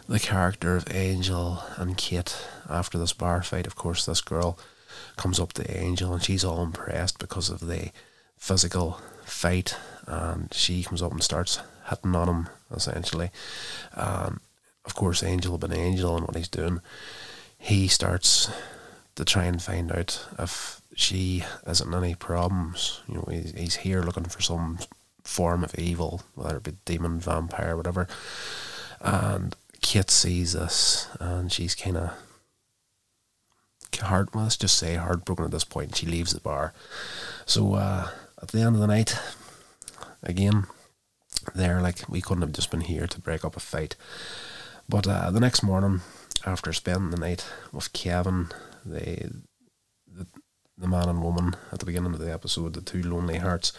the 0.08 0.20
character 0.20 0.76
of 0.76 0.92
Angel 0.92 1.62
and 1.78 1.96
Kate 1.96 2.36
after 2.68 2.98
this 2.98 3.14
bar 3.14 3.44
fight. 3.44 3.68
Of 3.68 3.76
course, 3.76 4.06
this 4.08 4.22
girl 4.22 4.58
comes 5.18 5.40
up 5.40 5.54
to 5.54 5.80
Angel 5.80 6.12
and 6.12 6.24
she's 6.24 6.44
all 6.44 6.64
impressed 6.64 7.20
because 7.20 7.52
of 7.52 7.68
the 7.68 7.92
physical 8.36 9.00
fight, 9.24 9.76
and 10.08 10.52
she 10.52 10.84
comes 10.84 11.04
up 11.04 11.12
and 11.12 11.22
starts 11.22 11.60
hitting 11.90 12.16
on 12.16 12.28
him 12.28 12.50
essentially. 12.76 13.30
Um, 13.96 14.40
of 14.84 14.96
course, 14.96 15.22
Angel 15.22 15.60
been 15.60 15.74
Angel 15.74 16.18
and 16.18 16.26
what 16.26 16.36
he's 16.36 16.48
doing, 16.48 16.82
he 17.60 17.88
starts 17.88 18.50
to 19.14 19.24
try 19.24 19.44
and 19.44 19.62
find 19.62 19.92
out 19.92 20.26
if 20.40 20.82
she 20.96 21.44
isn't 21.68 21.94
any 21.94 22.16
problems. 22.16 23.02
You 23.08 23.16
know, 23.16 23.28
he's, 23.30 23.52
he's 23.52 23.76
here 23.76 24.02
looking 24.02 24.24
for 24.24 24.42
some 24.42 24.80
form 25.30 25.64
of 25.64 25.78
evil, 25.78 26.24
whether 26.36 26.58
it 26.58 26.64
be 26.64 26.74
demon, 26.86 27.20
vampire, 27.20 27.78
whatever. 27.78 28.08
And 29.00 29.56
Kate 29.82 30.10
sees 30.10 30.54
this 30.54 31.08
and 31.20 31.52
she's 31.52 31.76
kind 31.76 31.98
of 31.98 32.12
heart, 34.02 34.34
well, 34.34 34.44
let's 34.44 34.58
just 34.58 34.78
say 34.78 34.96
heartbroken 34.96 35.46
at 35.46 35.52
this 35.52 35.64
point. 35.64 35.96
She 35.96 36.06
leaves 36.06 36.34
the 36.34 36.40
bar. 36.40 36.74
So 37.46 37.76
uh, 37.76 38.10
at 38.42 38.50
the 38.50 38.62
end 38.62 38.76
of 38.76 38.82
the 38.82 38.88
night, 38.88 39.18
again, 40.24 40.66
they're 41.54 41.82
like, 41.82 42.10
we 42.10 42.22
couldn't 42.22 42.42
have 42.42 42.54
just 42.54 42.72
been 42.72 42.82
here 42.82 43.08
to 43.08 43.22
break 43.22 43.46
up 43.46 43.56
a 43.56 43.60
fight. 43.60 43.96
But 44.88 45.08
uh, 45.08 45.32
the 45.32 45.40
next 45.40 45.64
morning, 45.64 46.02
after 46.46 46.74
spending 46.74 47.12
the 47.12 47.18
night 47.18 47.46
with 47.72 47.94
Kevin, 47.94 48.50
they, 48.86 49.30
the, 50.08 50.28
the 50.78 50.88
man 50.88 51.10
and 51.10 51.22
woman 51.22 51.56
at 51.72 51.80
the 51.80 51.86
beginning 51.86 52.14
of 52.14 52.20
the 52.20 52.34
episode, 52.34 52.74
the 52.74 52.82
two 52.82 53.04
lonely 53.04 53.38
hearts, 53.38 53.74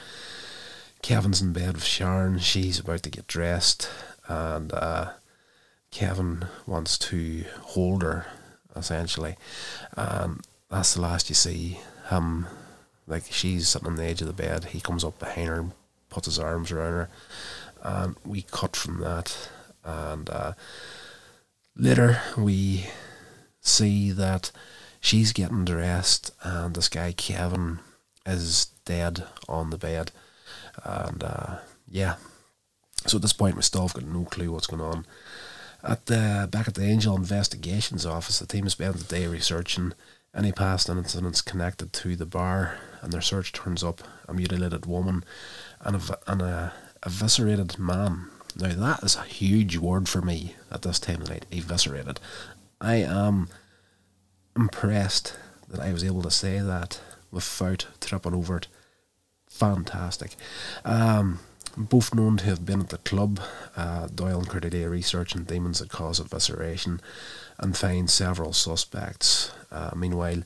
Kevin's 1.03 1.41
in 1.41 1.53
bed 1.53 1.75
with 1.75 1.85
Sharon. 1.85 2.39
She's 2.39 2.79
about 2.79 3.03
to 3.05 3.11
get 3.11 3.27
dressed, 3.27 3.91
and 4.29 4.73
uh, 4.73 5.13
Kevin 5.91 6.47
wants 6.67 6.99
to 6.99 7.45
hold 7.61 8.03
her, 8.03 8.27
essentially. 8.77 9.37
And 9.97 10.41
that's 10.71 10.95
the 10.95 11.01
last 11.01 11.29
you 11.29 11.35
see 11.35 11.81
him. 12.09 12.47
Like 13.07 13.25
she's 13.31 13.69
sitting 13.69 13.89
on 13.89 13.97
the 13.97 14.05
edge 14.05 14.21
of 14.21 14.29
the 14.29 14.33
bed. 14.33 14.67
He 14.67 14.81
comes 14.81 15.03
up 15.03 15.19
behind 15.19 15.49
her 15.49 15.67
puts 16.11 16.27
his 16.27 16.39
arms 16.39 16.71
around 16.71 16.93
her. 16.93 17.09
And 17.83 18.17
we 18.27 18.43
cut 18.43 18.77
from 18.77 19.01
that. 19.01 19.49
And 19.83 20.29
uh, 20.29 20.53
later 21.75 22.21
we 22.37 22.87
see 23.63 24.11
that 24.11 24.51
she's 25.01 25.33
getting 25.33 25.65
dressed, 25.65 26.33
and 26.43 26.75
this 26.75 26.89
guy 26.89 27.13
Kevin 27.13 27.79
is 28.27 28.67
dead 28.85 29.25
on 29.49 29.71
the 29.71 29.79
bed. 29.79 30.13
And 30.85 31.23
uh, 31.23 31.59
yeah, 31.89 32.17
so 33.07 33.17
at 33.17 33.23
this 33.23 33.33
point, 33.33 33.63
still 33.65 33.83
have 33.83 33.95
got 33.95 34.05
no 34.05 34.25
clue 34.25 34.53
what's 34.53 34.67
going 34.67 34.83
on. 34.83 35.07
At 35.83 36.07
the 36.07 36.49
back 36.51 36.69
at 36.69 36.75
the 36.75 36.85
Angel 36.85 37.17
Investigations 37.17 38.05
Office, 38.05 38.39
the 38.39 38.47
team 38.47 38.69
spent 38.69 38.97
the 38.97 39.05
day 39.05 39.27
researching 39.27 39.95
any 40.35 40.53
past 40.53 40.89
incidents 40.89 41.41
connected 41.41 41.93
to 41.93 42.17
the 42.17 42.27
bar, 42.27 42.79
and 43.01 43.13
their 43.13 43.23
search 43.23 43.53
turns 43.53 43.83
up 43.83 44.03
a 44.29 44.35
mutilated 44.35 44.87
woman 44.87 45.25
and 45.81 45.97
a, 45.97 46.19
and 46.27 46.43
a 46.43 46.73
eviscerated 47.03 47.79
man. 47.79 48.27
Now 48.57 48.75
that 48.75 49.03
is 49.03 49.17
a 49.17 49.23
huge 49.23 49.79
word 49.79 50.09
for 50.09 50.21
me 50.21 50.55
at 50.71 50.83
this 50.83 50.99
time 50.99 51.23
of 51.23 51.31
night. 51.31 51.47
Eviscerated. 51.51 52.19
I 52.81 52.97
am 52.97 53.49
impressed 54.55 55.35
that 55.69 55.81
I 55.81 55.93
was 55.93 56.05
able 56.05 56.23
to 56.23 56.31
say 56.31 56.59
that 56.59 57.01
without 57.31 57.87
tripping 58.01 58.35
over 58.35 58.59
it 58.59 58.67
fantastic. 59.51 60.37
Um, 60.85 61.41
both 61.77 62.15
known 62.15 62.39
to 62.39 62.45
have 62.47 62.65
been 62.65 62.81
at 62.81 62.89
the 62.89 62.99
club, 62.99 63.41
uh, 63.77 64.09
Doyle 64.09 64.39
and 64.39 64.49
Cordelia 64.49 64.89
researching 64.89 65.45
demons 65.45 65.79
that 65.79 65.91
cause 65.91 66.19
evisceration 66.19 67.01
and 67.59 67.77
find 67.77 68.11
several 68.11 68.53
suspects. 68.53 69.53
Uh, 69.71 69.91
meanwhile, 69.95 70.43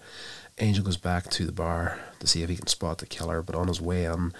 Angel 0.58 0.84
goes 0.84 0.96
back 0.96 1.30
to 1.30 1.46
the 1.46 1.52
bar 1.52 1.99
to 2.20 2.26
see 2.26 2.42
if 2.42 2.50
he 2.50 2.56
can 2.56 2.66
spot 2.66 2.99
the 2.99 3.06
killer, 3.06 3.42
but 3.42 3.54
on 3.54 3.68
his 3.68 3.80
way 3.80 4.04
in, 4.04 4.32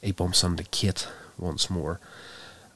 he 0.00 0.12
bumps 0.12 0.42
into 0.42 0.64
Kate 0.64 1.06
once 1.38 1.70
more. 1.70 2.00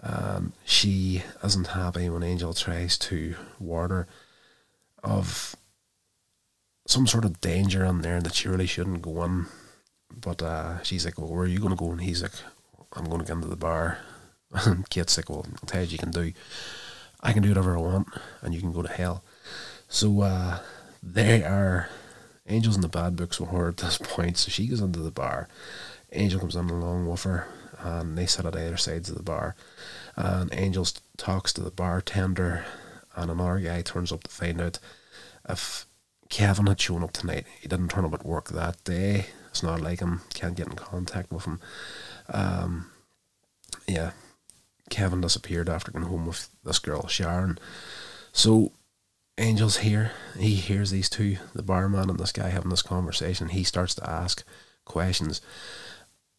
Um, 0.02 0.52
she 0.64 1.22
isn't 1.42 1.68
happy 1.68 2.08
when 2.08 2.22
Angel 2.22 2.54
tries 2.54 2.96
to 2.98 3.34
warn 3.58 3.90
her 3.90 4.06
of 5.02 5.56
some 6.86 7.06
sort 7.06 7.24
of 7.24 7.40
danger 7.40 7.84
in 7.84 8.02
there 8.02 8.20
that 8.20 8.34
she 8.34 8.48
really 8.48 8.66
shouldn't 8.66 9.02
go 9.02 9.24
in 9.24 9.46
but 10.14 10.42
uh, 10.42 10.82
she's 10.82 11.04
like, 11.04 11.18
well, 11.18 11.28
where 11.28 11.44
are 11.44 11.48
you 11.48 11.58
going 11.58 11.70
to 11.70 11.76
go? 11.76 11.90
And 11.90 12.00
he's 12.00 12.22
like, 12.22 12.32
I'm 12.92 13.04
going 13.04 13.20
to 13.20 13.26
get 13.26 13.34
into 13.34 13.48
the 13.48 13.56
bar. 13.56 13.98
And 14.64 14.88
Kate's 14.88 15.18
like, 15.18 15.28
well, 15.28 15.44
tell 15.66 15.82
you 15.82 15.88
you 15.88 15.98
can 15.98 16.12
do. 16.12 16.32
I 17.20 17.32
can 17.32 17.42
do 17.42 17.48
whatever 17.50 17.76
I 17.76 17.80
want, 17.80 18.08
and 18.40 18.54
you 18.54 18.60
can 18.60 18.72
go 18.72 18.80
to 18.80 18.88
hell. 18.88 19.22
So 19.88 20.22
uh, 20.22 20.60
they 21.02 21.42
are 21.42 21.88
angels 22.46 22.76
in 22.76 22.80
the 22.80 22.88
bad 22.88 23.16
books 23.16 23.40
with 23.40 23.50
her 23.50 23.68
at 23.68 23.78
this 23.78 23.98
point. 24.02 24.38
So 24.38 24.50
she 24.50 24.68
goes 24.68 24.80
into 24.80 25.00
the 25.00 25.10
bar. 25.10 25.48
Angel 26.12 26.40
comes 26.40 26.56
in 26.56 26.70
along 26.70 27.06
with 27.06 27.24
her, 27.24 27.48
and 27.78 28.16
they 28.16 28.26
sit 28.26 28.46
at 28.46 28.56
either 28.56 28.76
sides 28.76 29.10
of 29.10 29.16
the 29.16 29.22
bar. 29.22 29.56
And 30.14 30.48
Angel 30.54 30.86
talks 31.16 31.52
to 31.54 31.60
the 31.60 31.70
bartender, 31.70 32.64
and 33.14 33.30
another 33.30 33.58
guy 33.58 33.82
turns 33.82 34.12
up 34.12 34.22
to 34.22 34.30
find 34.30 34.60
out 34.60 34.78
if 35.48 35.86
Kevin 36.28 36.66
had 36.66 36.80
shown 36.80 37.02
up 37.02 37.12
tonight. 37.12 37.46
He 37.60 37.68
didn't 37.68 37.88
turn 37.88 38.04
up 38.04 38.14
at 38.14 38.24
work 38.24 38.48
that 38.48 38.82
day, 38.84 39.26
it's 39.56 39.62
not 39.62 39.80
like 39.80 40.00
him. 40.00 40.20
Can't 40.34 40.54
get 40.54 40.66
in 40.66 40.74
contact 40.74 41.32
with 41.32 41.46
him. 41.46 41.60
Um, 42.28 42.90
yeah, 43.88 44.10
Kevin 44.90 45.22
disappeared 45.22 45.70
after 45.70 45.90
going 45.90 46.04
home 46.04 46.26
with 46.26 46.50
this 46.62 46.78
girl 46.78 47.06
Sharon. 47.06 47.58
So 48.32 48.72
Angel's 49.38 49.78
here. 49.78 50.12
He 50.38 50.56
hears 50.56 50.90
these 50.90 51.08
two, 51.08 51.38
the 51.54 51.62
barman 51.62 52.10
and 52.10 52.20
this 52.20 52.32
guy, 52.32 52.50
having 52.50 52.68
this 52.68 52.82
conversation. 52.82 53.48
He 53.48 53.64
starts 53.64 53.94
to 53.94 54.10
ask 54.10 54.44
questions 54.84 55.40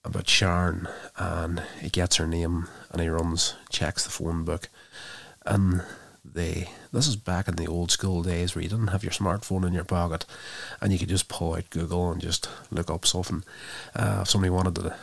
about 0.03 0.29
Sharon, 0.29 0.88
and 1.17 1.63
he 1.81 1.89
gets 1.89 2.17
her 2.17 2.27
name, 2.27 2.67
and 2.91 3.01
he 3.01 3.09
runs, 3.09 3.55
checks 3.71 4.03
the 4.03 4.12
phone 4.12 4.43
book, 4.43 4.69
and 5.43 5.81
they 6.34 6.69
this 6.91 7.07
is 7.07 7.15
back 7.15 7.48
in 7.48 7.55
the 7.55 7.67
old 7.67 7.91
school 7.91 8.24
days 8.24 8.55
where 8.55 8.63
you 8.63 8.69
didn't 8.69 8.88
have 8.88 9.03
your 9.03 9.12
smartphone 9.12 9.65
in 9.65 9.74
your 9.74 9.84
pocket 9.84 10.25
and 10.81 10.91
you 10.91 11.00
could 11.00 11.10
just 11.10 11.27
pull 11.27 11.55
out 11.55 11.69
Google 11.69 12.12
and 12.12 12.22
just 12.22 12.50
look 12.72 12.89
up 12.89 13.05
something. 13.05 13.43
Uh, 13.96 14.19
if 14.22 14.29
somebody 14.29 14.50
wanted 14.50 14.75
to, 14.75 14.96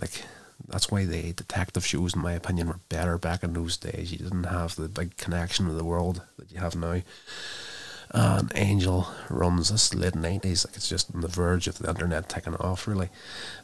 like, 0.00 0.24
that's 0.68 0.90
why 0.90 1.04
the 1.04 1.32
detective 1.32 1.86
shows, 1.86 2.14
in 2.14 2.20
my 2.20 2.32
opinion, 2.32 2.68
were 2.68 2.80
better 2.88 3.18
back 3.18 3.42
in 3.42 3.54
those 3.54 3.76
days. 3.76 4.12
You 4.12 4.18
didn't 4.18 4.44
have 4.44 4.76
the 4.76 4.88
big 4.88 5.16
connection 5.16 5.66
with 5.66 5.78
the 5.78 5.84
world 5.84 6.22
that 6.38 6.52
you 6.52 6.60
have 6.60 6.76
now. 6.76 7.00
And 8.12 8.52
Angel 8.54 9.08
runs 9.28 9.70
this 9.70 9.94
late 9.94 10.16
nineties, 10.16 10.66
like 10.66 10.76
it's 10.76 10.88
just 10.88 11.14
on 11.14 11.20
the 11.20 11.28
verge 11.28 11.68
of 11.68 11.78
the 11.78 11.88
internet 11.88 12.28
taking 12.28 12.56
off, 12.56 12.88
really. 12.88 13.08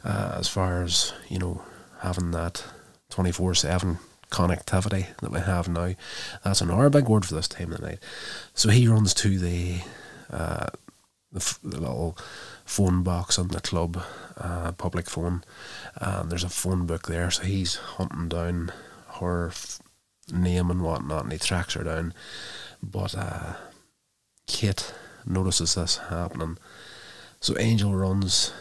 Uh, 0.03 0.35
as 0.39 0.47
far 0.47 0.83
as 0.83 1.13
you 1.27 1.37
know, 1.37 1.61
having 1.99 2.31
that 2.31 2.63
twenty 3.09 3.31
four 3.31 3.53
seven 3.53 3.99
connectivity 4.29 5.15
that 5.17 5.31
we 5.31 5.39
have 5.39 5.67
now, 5.67 5.93
that's 6.43 6.61
another 6.61 6.89
big 6.89 7.07
word 7.07 7.25
for 7.25 7.35
this 7.35 7.47
time 7.47 7.71
of 7.71 7.81
the 7.81 7.87
night. 7.87 7.99
So 8.53 8.69
he 8.69 8.87
runs 8.87 9.13
to 9.15 9.37
the 9.37 9.81
uh, 10.29 10.67
the, 11.31 11.39
f- 11.39 11.59
the 11.63 11.79
little 11.79 12.17
phone 12.65 13.03
box 13.03 13.37
on 13.39 13.49
the 13.49 13.61
club, 13.61 14.01
uh, 14.37 14.71
public 14.73 15.09
phone, 15.09 15.43
and 15.95 16.29
there's 16.29 16.43
a 16.43 16.49
phone 16.49 16.85
book 16.85 17.07
there. 17.07 17.29
So 17.31 17.43
he's 17.43 17.75
hunting 17.75 18.29
down 18.29 18.71
her 19.19 19.47
f- 19.47 19.79
name 20.31 20.69
and 20.71 20.81
whatnot, 20.81 21.23
and 21.23 21.31
he 21.31 21.39
tracks 21.39 21.73
her 21.73 21.83
down. 21.83 22.13
But 22.81 23.15
uh, 23.15 23.53
notices 25.25 25.75
this 25.75 25.97
happening, 25.97 26.57
so 27.39 27.57
Angel 27.57 27.93
runs 27.93 28.53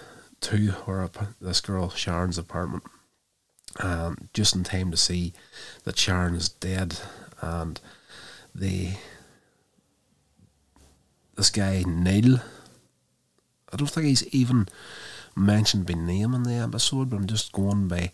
to 0.42 0.70
her 0.86 1.08
this 1.40 1.60
girl 1.60 1.90
Sharon's 1.90 2.38
apartment, 2.38 2.84
um, 3.80 4.28
just 4.32 4.54
in 4.54 4.64
time 4.64 4.90
to 4.90 4.96
see 4.96 5.32
that 5.84 5.98
Sharon 5.98 6.34
is 6.34 6.48
dead, 6.48 6.98
and 7.40 7.80
the 8.54 8.90
this 11.36 11.50
guy 11.50 11.84
Neil. 11.86 12.40
I 13.72 13.76
don't 13.76 13.90
think 13.90 14.06
he's 14.06 14.26
even 14.34 14.68
mentioned 15.34 15.86
by 15.86 15.94
name 15.94 16.34
in 16.34 16.44
the 16.44 16.54
episode, 16.54 17.10
but 17.10 17.16
I'm 17.16 17.26
just 17.26 17.52
going 17.52 17.88
by 17.88 18.12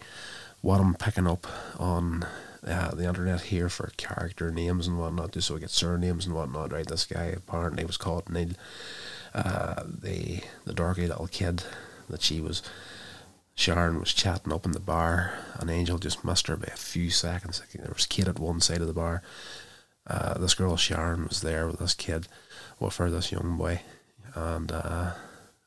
what 0.60 0.80
I'm 0.80 0.94
picking 0.94 1.26
up 1.26 1.46
on 1.78 2.26
uh, 2.66 2.94
the 2.94 3.06
internet 3.06 3.42
here 3.42 3.68
for 3.68 3.92
character 3.96 4.50
names 4.50 4.86
and 4.86 4.98
whatnot, 4.98 5.32
just 5.32 5.48
so 5.48 5.56
I 5.56 5.60
get 5.60 5.70
surnames 5.70 6.26
and 6.26 6.34
whatnot. 6.34 6.72
Right, 6.72 6.86
this 6.86 7.04
guy 7.04 7.26
apparently 7.26 7.84
was 7.84 7.96
called 7.96 8.28
Neil. 8.30 8.50
Uh, 9.34 9.82
the 9.86 10.40
the 10.64 10.74
dorky 10.74 11.08
little 11.08 11.28
kid 11.28 11.62
that 12.08 12.22
she 12.22 12.40
was 12.40 12.62
Sharon 13.54 14.00
was 14.00 14.14
chatting 14.14 14.52
up 14.52 14.64
in 14.64 14.72
the 14.72 14.80
bar, 14.80 15.38
and 15.58 15.70
Angel 15.70 15.98
just 15.98 16.24
missed 16.24 16.46
her 16.46 16.56
by 16.56 16.68
a 16.72 16.76
few 16.76 17.10
seconds. 17.10 17.62
There 17.74 17.92
was 17.92 18.06
Kate 18.06 18.28
at 18.28 18.38
one 18.38 18.60
side 18.60 18.80
of 18.80 18.86
the 18.86 18.92
bar. 18.92 19.22
Uh, 20.06 20.38
this 20.38 20.54
girl 20.54 20.76
Sharon 20.76 21.26
was 21.28 21.42
there 21.42 21.66
with 21.66 21.78
this 21.78 21.94
kid, 21.94 22.26
with 22.80 22.96
her 22.96 23.10
this 23.10 23.30
young 23.30 23.56
boy, 23.56 23.82
and 24.34 24.72
uh, 24.72 25.12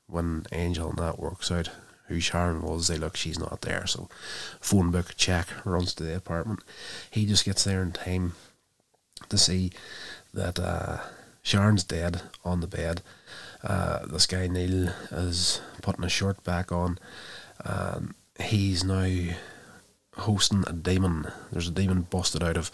when 0.07 0.45
Angel 0.51 0.89
and 0.89 0.97
that 0.99 1.19
works 1.19 1.51
out 1.51 1.69
who 2.07 2.19
Sharon 2.19 2.61
was, 2.61 2.87
they 2.87 2.97
look 2.97 3.15
she's 3.15 3.39
not 3.39 3.61
there. 3.61 3.87
So 3.87 4.09
phone 4.59 4.91
book 4.91 5.15
check 5.15 5.47
runs 5.65 5.93
to 5.95 6.03
the 6.03 6.15
apartment. 6.15 6.61
He 7.09 7.25
just 7.25 7.45
gets 7.45 7.63
there 7.63 7.81
in 7.81 7.91
time 7.93 8.33
to 9.29 9.37
see 9.37 9.71
that 10.33 10.59
uh, 10.59 10.99
Sharon's 11.41 11.83
dead 11.83 12.21
on 12.43 12.59
the 12.59 12.67
bed. 12.67 13.01
Uh, 13.63 14.05
this 14.05 14.27
guy 14.27 14.47
Neil 14.47 14.89
is 15.11 15.61
putting 15.81 16.05
a 16.05 16.09
shirt 16.09 16.43
back 16.43 16.71
on. 16.71 16.99
Um, 17.65 18.15
he's 18.39 18.83
now 18.83 19.33
hosting 20.15 20.63
a 20.67 20.73
demon. 20.73 21.31
There's 21.51 21.67
a 21.67 21.71
demon 21.71 22.03
busted 22.03 22.43
out 22.43 22.57
of 22.57 22.71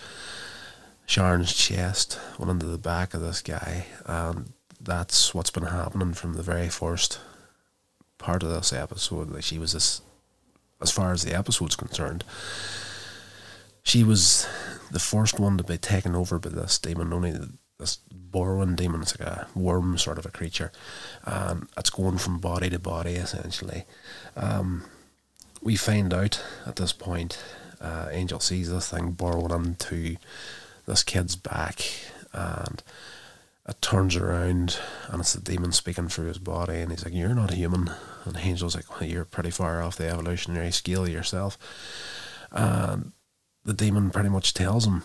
Sharon's 1.06 1.54
chest, 1.54 2.20
went 2.38 2.52
into 2.52 2.68
the 2.68 2.78
back 2.78 3.14
of 3.14 3.22
this 3.22 3.42
guy, 3.42 3.88
and 4.06 4.54
that's 4.80 5.34
what's 5.34 5.50
been 5.52 5.66
happening 5.66 6.14
from 6.14 6.34
the 6.34 6.44
very 6.44 6.70
first 6.70 7.20
part 8.18 8.44
of 8.44 8.50
this 8.50 8.74
episode. 8.74 9.30
Like 9.32 9.44
she 9.44 9.60
was 9.60 9.74
this, 9.74 10.02
as 10.82 10.92
far 10.92 11.12
as 11.12 11.24
the 11.24 11.34
episode's 11.34 11.76
concerned, 11.76 12.24
she 13.84 14.04
was 14.04 14.48
the 14.92 15.00
first 15.00 15.40
one 15.40 15.58
to 15.58 15.64
be 15.64 15.78
taken 15.78 16.16
over 16.16 16.38
by 16.40 16.50
this 16.50 16.78
demon. 16.78 17.14
Only 17.14 17.34
this 17.82 17.98
burrowing 18.12 18.76
demon, 18.76 19.02
it's 19.02 19.20
like 19.20 19.28
a 19.28 19.48
worm 19.54 19.98
sort 19.98 20.18
of 20.18 20.26
a 20.26 20.32
creature, 20.32 20.72
and 21.26 21.68
it's 21.78 21.90
going 21.90 22.18
from 22.18 22.38
body 22.38 22.70
to 22.70 22.80
body 22.80 23.16
essentially. 23.16 23.84
Um, 24.38 24.86
we 25.62 25.76
find 25.76 26.14
out 26.14 26.42
at 26.66 26.78
this 26.78 26.94
point, 26.94 27.44
uh, 27.82 28.08
Angel 28.12 28.40
sees 28.40 28.72
this 28.72 28.90
thing 28.90 29.12
burrowing 29.12 29.52
into 29.52 30.16
this 30.86 31.04
kid's 31.04 31.36
back, 31.36 31.82
and 32.32 32.82
it 33.68 33.82
turns 33.82 34.16
around, 34.16 34.80
and 35.10 35.22
it's 35.22 35.34
the 35.34 35.42
demon 35.42 35.72
speaking 35.72 36.08
through 36.08 36.28
his 36.28 36.40
body, 36.40 36.80
and 36.80 36.92
he's 36.92 37.04
like, 37.04 37.14
"You're 37.14 37.36
not 37.36 37.52
human." 37.52 37.92
And 38.26 38.38
Angel's 38.38 38.76
like, 38.76 38.90
well, 38.90 39.10
"You're 39.10 39.26
pretty 39.26 39.52
far 39.52 39.82
off 39.82 39.98
the 39.98 40.08
evolutionary 40.08 40.72
scale 40.72 41.08
yourself." 41.08 41.58
And 42.52 43.12
the 43.66 43.74
demon 43.74 44.12
pretty 44.12 44.30
much 44.30 44.54
tells 44.54 44.86
him, 44.86 45.04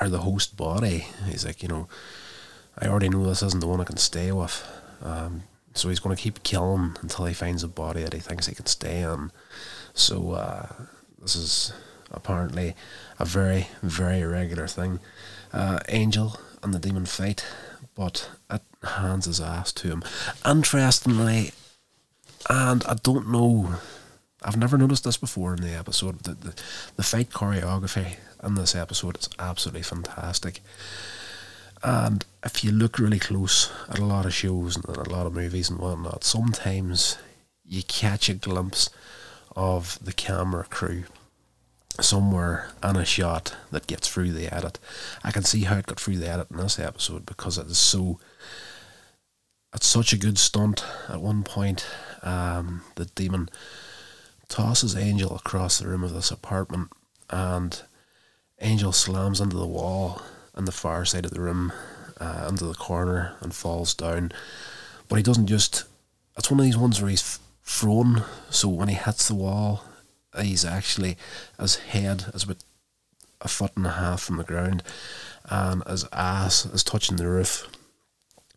or 0.00 0.08
the 0.08 0.18
host 0.18 0.56
body, 0.56 1.06
he's 1.26 1.44
like, 1.44 1.62
you 1.62 1.68
know, 1.68 1.88
I 2.78 2.86
already 2.86 3.08
know 3.08 3.24
this 3.24 3.42
isn't 3.42 3.60
the 3.60 3.66
one 3.66 3.80
I 3.80 3.84
can 3.84 3.96
stay 3.96 4.30
with. 4.32 4.66
Um, 5.02 5.44
so 5.74 5.88
he's 5.88 6.00
going 6.00 6.16
to 6.16 6.22
keep 6.22 6.42
killing 6.42 6.96
until 7.02 7.26
he 7.26 7.34
finds 7.34 7.62
a 7.62 7.68
body 7.68 8.02
that 8.02 8.12
he 8.12 8.20
thinks 8.20 8.46
he 8.46 8.54
can 8.54 8.66
stay 8.66 9.02
in. 9.02 9.30
So 9.94 10.32
uh, 10.32 10.66
this 11.20 11.36
is 11.36 11.72
apparently 12.10 12.74
a 13.18 13.24
very, 13.24 13.68
very 13.82 14.22
regular 14.22 14.66
thing. 14.66 15.00
Uh, 15.52 15.80
Angel 15.88 16.38
and 16.62 16.72
the 16.72 16.78
demon 16.78 17.06
fight, 17.06 17.44
but 17.94 18.30
it 18.50 18.62
hands 18.82 19.26
his 19.26 19.40
ass 19.40 19.72
to 19.72 19.88
him. 19.88 20.02
Interestingly, 20.44 21.52
and 22.48 22.84
I 22.84 22.94
don't 23.02 23.30
know, 23.30 23.76
I've 24.46 24.56
never 24.56 24.78
noticed 24.78 25.02
this 25.02 25.16
before 25.16 25.54
in 25.54 25.60
the 25.60 25.72
episode. 25.72 26.20
The, 26.20 26.34
the, 26.34 26.54
the 26.94 27.02
fight 27.02 27.30
choreography 27.30 28.14
in 28.44 28.54
this 28.54 28.76
episode 28.76 29.18
is 29.18 29.28
absolutely 29.40 29.82
fantastic. 29.82 30.60
And 31.82 32.24
if 32.44 32.62
you 32.62 32.70
look 32.70 33.00
really 33.00 33.18
close 33.18 33.72
at 33.88 33.98
a 33.98 34.04
lot 34.04 34.24
of 34.24 34.32
shows 34.32 34.76
and 34.76 34.84
a 34.84 35.10
lot 35.10 35.26
of 35.26 35.34
movies 35.34 35.68
and 35.68 35.80
whatnot, 35.80 36.22
sometimes 36.22 37.18
you 37.64 37.82
catch 37.82 38.28
a 38.28 38.34
glimpse 38.34 38.88
of 39.56 39.98
the 40.00 40.12
camera 40.12 40.64
crew 40.70 41.04
somewhere 42.00 42.70
in 42.84 42.94
a 42.94 43.04
shot 43.04 43.56
that 43.72 43.88
gets 43.88 44.06
through 44.06 44.30
the 44.30 44.54
edit. 44.54 44.78
I 45.24 45.32
can 45.32 45.42
see 45.42 45.62
how 45.62 45.78
it 45.78 45.86
got 45.86 45.98
through 45.98 46.18
the 46.18 46.30
edit 46.30 46.52
in 46.52 46.58
this 46.58 46.78
episode 46.78 47.26
because 47.26 47.58
it 47.58 47.66
is 47.66 47.78
so. 47.78 48.20
It's 49.74 49.86
such 49.86 50.12
a 50.12 50.18
good 50.18 50.38
stunt. 50.38 50.84
At 51.08 51.20
one 51.20 51.42
point, 51.42 51.84
um, 52.22 52.82
the 52.94 53.06
demon 53.06 53.48
tosses 54.48 54.96
Angel 54.96 55.34
across 55.34 55.78
the 55.78 55.88
room 55.88 56.04
of 56.04 56.14
this 56.14 56.30
apartment, 56.30 56.90
and 57.30 57.82
Angel 58.60 58.92
slams 58.92 59.40
into 59.40 59.56
the 59.56 59.66
wall 59.66 60.22
on 60.54 60.64
the 60.64 60.72
far 60.72 61.04
side 61.04 61.24
of 61.24 61.32
the 61.32 61.40
room, 61.40 61.72
uh, 62.20 62.46
into 62.48 62.64
the 62.64 62.74
corner, 62.74 63.34
and 63.40 63.54
falls 63.54 63.94
down. 63.94 64.32
But 65.08 65.16
he 65.16 65.22
doesn't 65.22 65.46
just. 65.46 65.84
It's 66.36 66.50
one 66.50 66.60
of 66.60 66.66
these 66.66 66.76
ones 66.76 67.00
where 67.00 67.10
he's 67.10 67.38
thrown, 67.62 68.24
so 68.50 68.68
when 68.68 68.88
he 68.88 68.94
hits 68.94 69.28
the 69.28 69.34
wall, 69.34 69.84
he's 70.40 70.64
actually 70.64 71.16
his 71.58 71.76
head 71.76 72.26
is 72.34 72.44
about 72.44 72.58
a 73.40 73.48
foot 73.48 73.72
and 73.76 73.86
a 73.86 73.92
half 73.92 74.22
from 74.22 74.36
the 74.36 74.44
ground, 74.44 74.82
and 75.46 75.82
his 75.86 76.06
ass 76.12 76.66
is 76.66 76.84
touching 76.84 77.16
the 77.16 77.28
roof. 77.28 77.68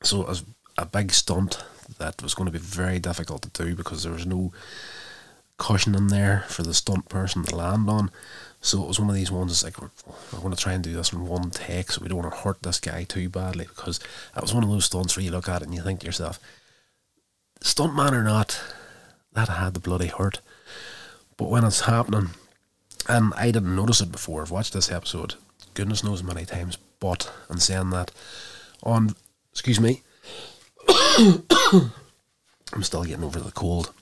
So 0.04 0.22
it 0.22 0.28
was 0.28 0.44
a 0.78 0.86
big 0.86 1.12
stunt 1.12 1.64
that 1.98 2.22
was 2.22 2.34
going 2.34 2.46
to 2.46 2.52
be 2.52 2.60
very 2.60 3.00
difficult 3.00 3.42
to 3.42 3.64
do 3.64 3.76
because 3.76 4.04
there 4.04 4.14
was 4.14 4.26
no 4.26 4.54
cushion 5.60 5.94
in 5.94 6.08
there 6.08 6.46
for 6.48 6.64
the 6.64 6.74
stunt 6.74 7.08
person 7.10 7.44
to 7.44 7.56
land 7.56 7.88
on. 7.90 8.10
So 8.62 8.82
it 8.82 8.88
was 8.88 9.00
one 9.00 9.10
of 9.10 9.16
these 9.16 9.32
ones 9.32 9.64
like 9.64 9.80
we're, 9.80 9.90
going 10.40 10.54
to 10.54 10.62
try 10.62 10.74
and 10.74 10.84
do 10.84 10.94
this 10.94 11.14
in 11.14 11.28
one 11.28 11.52
take, 11.52 11.92
so 11.92 12.02
we 12.02 12.10
don't 12.10 12.18
want 12.18 12.34
to 12.34 12.40
hurt 12.40 12.64
this 12.64 12.80
guy 12.80 13.04
too 13.04 13.30
badly 13.30 13.66
because 13.66 14.00
that 14.34 14.42
was 14.42 14.54
one 14.54 14.64
of 14.64 14.70
those 14.70 14.86
stunts 14.86 15.16
where 15.16 15.24
you 15.24 15.32
look 15.32 15.48
at 15.48 15.62
it 15.62 15.66
and 15.66 15.76
you 15.76 15.82
think 15.82 16.00
to 16.00 16.06
yourself, 16.06 16.40
stuntman 17.62 18.14
or 18.14 18.24
not, 18.24 18.62
that 19.34 19.48
had 19.48 19.74
the 19.76 19.80
bloody 19.80 20.08
hurt. 20.08 20.42
But 21.38 21.50
when 21.50 21.64
it's 21.64 21.82
happening, 21.82 22.32
and 23.08 23.34
I 23.36 23.52
didn't 23.52 23.76
notice 23.76 24.02
it 24.02 24.12
before, 24.12 24.42
I've 24.42 24.52
watched 24.52 24.74
this 24.74 24.92
episode, 24.92 25.36
goodness 25.74 26.04
knows 26.04 26.24
many 26.24 26.46
times, 26.46 26.78
but 27.00 27.32
in 27.50 27.60
saying 27.60 27.92
that, 27.92 28.12
on, 28.84 29.16
excuse 29.52 29.80
me, 29.80 30.02
I'm 30.90 32.84
still 32.84 33.06
getting 33.06 33.24
over 33.24 33.40
the 33.40 33.52
cold. 33.52 33.94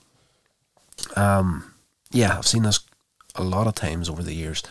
Um, 1.16 1.74
yeah, 2.10 2.38
I've 2.38 2.46
seen 2.46 2.62
this 2.62 2.80
a 3.34 3.44
lot 3.44 3.66
of 3.66 3.74
times 3.74 4.08
over 4.08 4.22
the 4.22 4.34
years, 4.34 4.62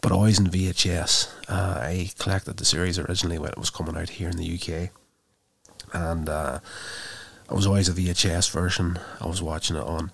but 0.00 0.12
always 0.12 0.38
in 0.38 0.46
VHS. 0.46 1.28
Uh, 1.48 1.78
I 1.80 2.10
collected 2.18 2.56
the 2.56 2.64
series 2.64 2.98
originally 2.98 3.38
when 3.38 3.50
it 3.50 3.58
was 3.58 3.70
coming 3.70 3.96
out 3.96 4.10
here 4.10 4.28
in 4.28 4.36
the 4.36 4.54
UK, 4.54 4.90
and 5.92 6.28
uh, 6.28 6.60
it 7.50 7.54
was 7.54 7.66
always 7.66 7.88
a 7.88 7.92
VHS 7.92 8.50
version. 8.50 8.98
I 9.20 9.26
was 9.26 9.42
watching 9.42 9.76
it 9.76 9.82
on, 9.84 10.10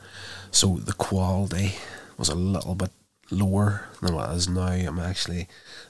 so 0.51 0.77
the 0.77 0.93
quality 0.93 1.75
was 2.17 2.29
a 2.29 2.35
little 2.35 2.75
bit 2.75 2.91
lower 3.31 3.89
than 4.01 4.15
what 4.15 4.31
it 4.31 4.37
is 4.37 4.49
now. 4.49 4.67
I'm 4.67 4.99
actually 4.99 5.49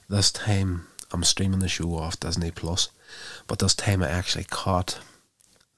this 0.09 0.31
time 0.31 0.87
I'm 1.13 1.25
streaming 1.25 1.59
the 1.61 1.69
show 1.69 1.95
off 1.97 2.21
Disney 2.21 2.51
Plus, 2.51 2.89
but 3.47 3.59
this 3.59 3.75
time 3.75 4.03
I 4.03 4.09
actually 4.09 4.45
caught. 4.45 4.99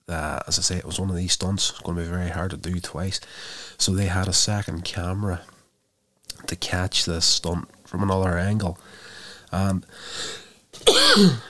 Uh, 0.08 0.40
as 0.46 0.58
I 0.58 0.62
say, 0.62 0.76
it 0.76 0.84
was 0.84 1.00
one 1.00 1.10
of 1.10 1.16
these 1.16 1.32
stunts. 1.32 1.70
It's 1.70 1.80
going 1.80 1.96
to 1.96 2.02
be 2.02 2.08
very 2.08 2.28
hard 2.30 2.50
to 2.50 2.56
do 2.56 2.78
twice. 2.78 3.20
So 3.78 3.92
they 3.92 4.06
had 4.06 4.28
a 4.28 4.32
second 4.32 4.84
camera 4.84 5.42
to 6.46 6.56
catch 6.56 7.04
this 7.04 7.24
stunt 7.24 7.68
from 7.84 8.02
another 8.02 8.36
angle, 8.36 8.78
and 9.50 9.86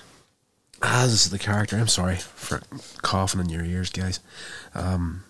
as 0.83 1.31
the 1.31 1.39
character, 1.39 1.77
I'm 1.77 1.89
sorry 1.89 2.17
for 2.17 2.61
coughing 3.03 3.41
in 3.41 3.49
your 3.49 3.65
ears, 3.65 3.91
guys. 3.91 4.21
Um, 4.75 5.25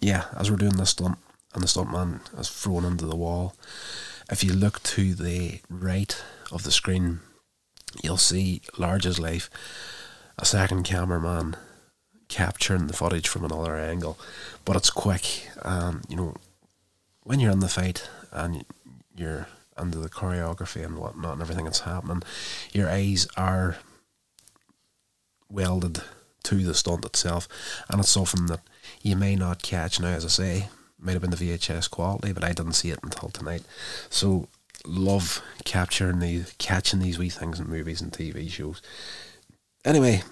yeah, 0.00 0.24
as 0.36 0.50
we're 0.50 0.56
doing 0.58 0.76
this 0.76 0.90
stunt, 0.90 1.18
and 1.54 1.62
the 1.62 1.68
stuntman 1.68 2.20
is 2.38 2.50
thrown 2.50 2.84
into 2.84 3.06
the 3.06 3.16
wall. 3.16 3.54
If 4.30 4.44
you 4.44 4.52
look 4.52 4.82
to 4.82 5.14
the 5.14 5.60
right 5.70 6.22
of 6.52 6.64
the 6.64 6.72
screen, 6.72 7.20
you'll 8.02 8.18
see 8.18 8.62
large 8.76 9.06
as 9.06 9.18
life 9.18 9.48
a 10.38 10.44
second 10.44 10.84
cameraman 10.84 11.56
capturing 12.28 12.86
the 12.86 12.92
footage 12.92 13.26
from 13.28 13.44
another 13.44 13.76
angle, 13.76 14.18
but 14.64 14.76
it's 14.76 14.90
quick. 14.90 15.48
And 15.62 16.04
you 16.08 16.16
know, 16.16 16.34
when 17.22 17.40
you're 17.40 17.52
in 17.52 17.60
the 17.60 17.68
fight 17.68 18.08
and 18.32 18.64
you're 19.16 19.48
under 19.76 19.98
the 19.98 20.08
choreography 20.08 20.84
and 20.84 20.98
whatnot 20.98 21.34
and 21.34 21.42
everything 21.42 21.64
that's 21.64 21.80
happening, 21.80 22.22
your 22.72 22.88
eyes 22.88 23.26
are 23.36 23.76
welded 25.48 26.02
to 26.44 26.64
the 26.64 26.74
stunt 26.74 27.04
itself, 27.04 27.48
and 27.88 28.00
it's 28.00 28.10
something 28.10 28.46
that 28.46 28.60
you 29.02 29.16
may 29.16 29.36
not 29.36 29.62
catch 29.62 30.00
now. 30.00 30.08
As 30.08 30.24
I 30.24 30.28
say, 30.28 30.68
might 30.98 31.12
have 31.12 31.22
been 31.22 31.30
the 31.30 31.36
VHS 31.36 31.90
quality, 31.90 32.32
but 32.32 32.44
I 32.44 32.52
didn't 32.52 32.72
see 32.72 32.90
it 32.90 32.98
until 33.02 33.28
tonight. 33.28 33.62
So 34.10 34.48
love 34.84 35.42
capturing 35.64 36.20
these, 36.20 36.54
catching 36.58 37.00
these 37.00 37.18
wee 37.18 37.28
things 37.28 37.60
in 37.60 37.68
movies 37.68 38.00
and 38.00 38.12
TV 38.12 38.50
shows. 38.50 38.80
Anyway, 39.84 40.22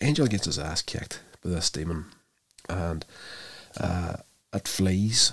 Angel 0.00 0.26
gets 0.26 0.44
his 0.44 0.58
ass 0.58 0.82
kicked 0.82 1.20
by 1.42 1.50
this 1.50 1.70
demon, 1.70 2.06
and 2.68 3.04
uh, 3.78 4.16
it 4.52 4.68
flees. 4.68 5.32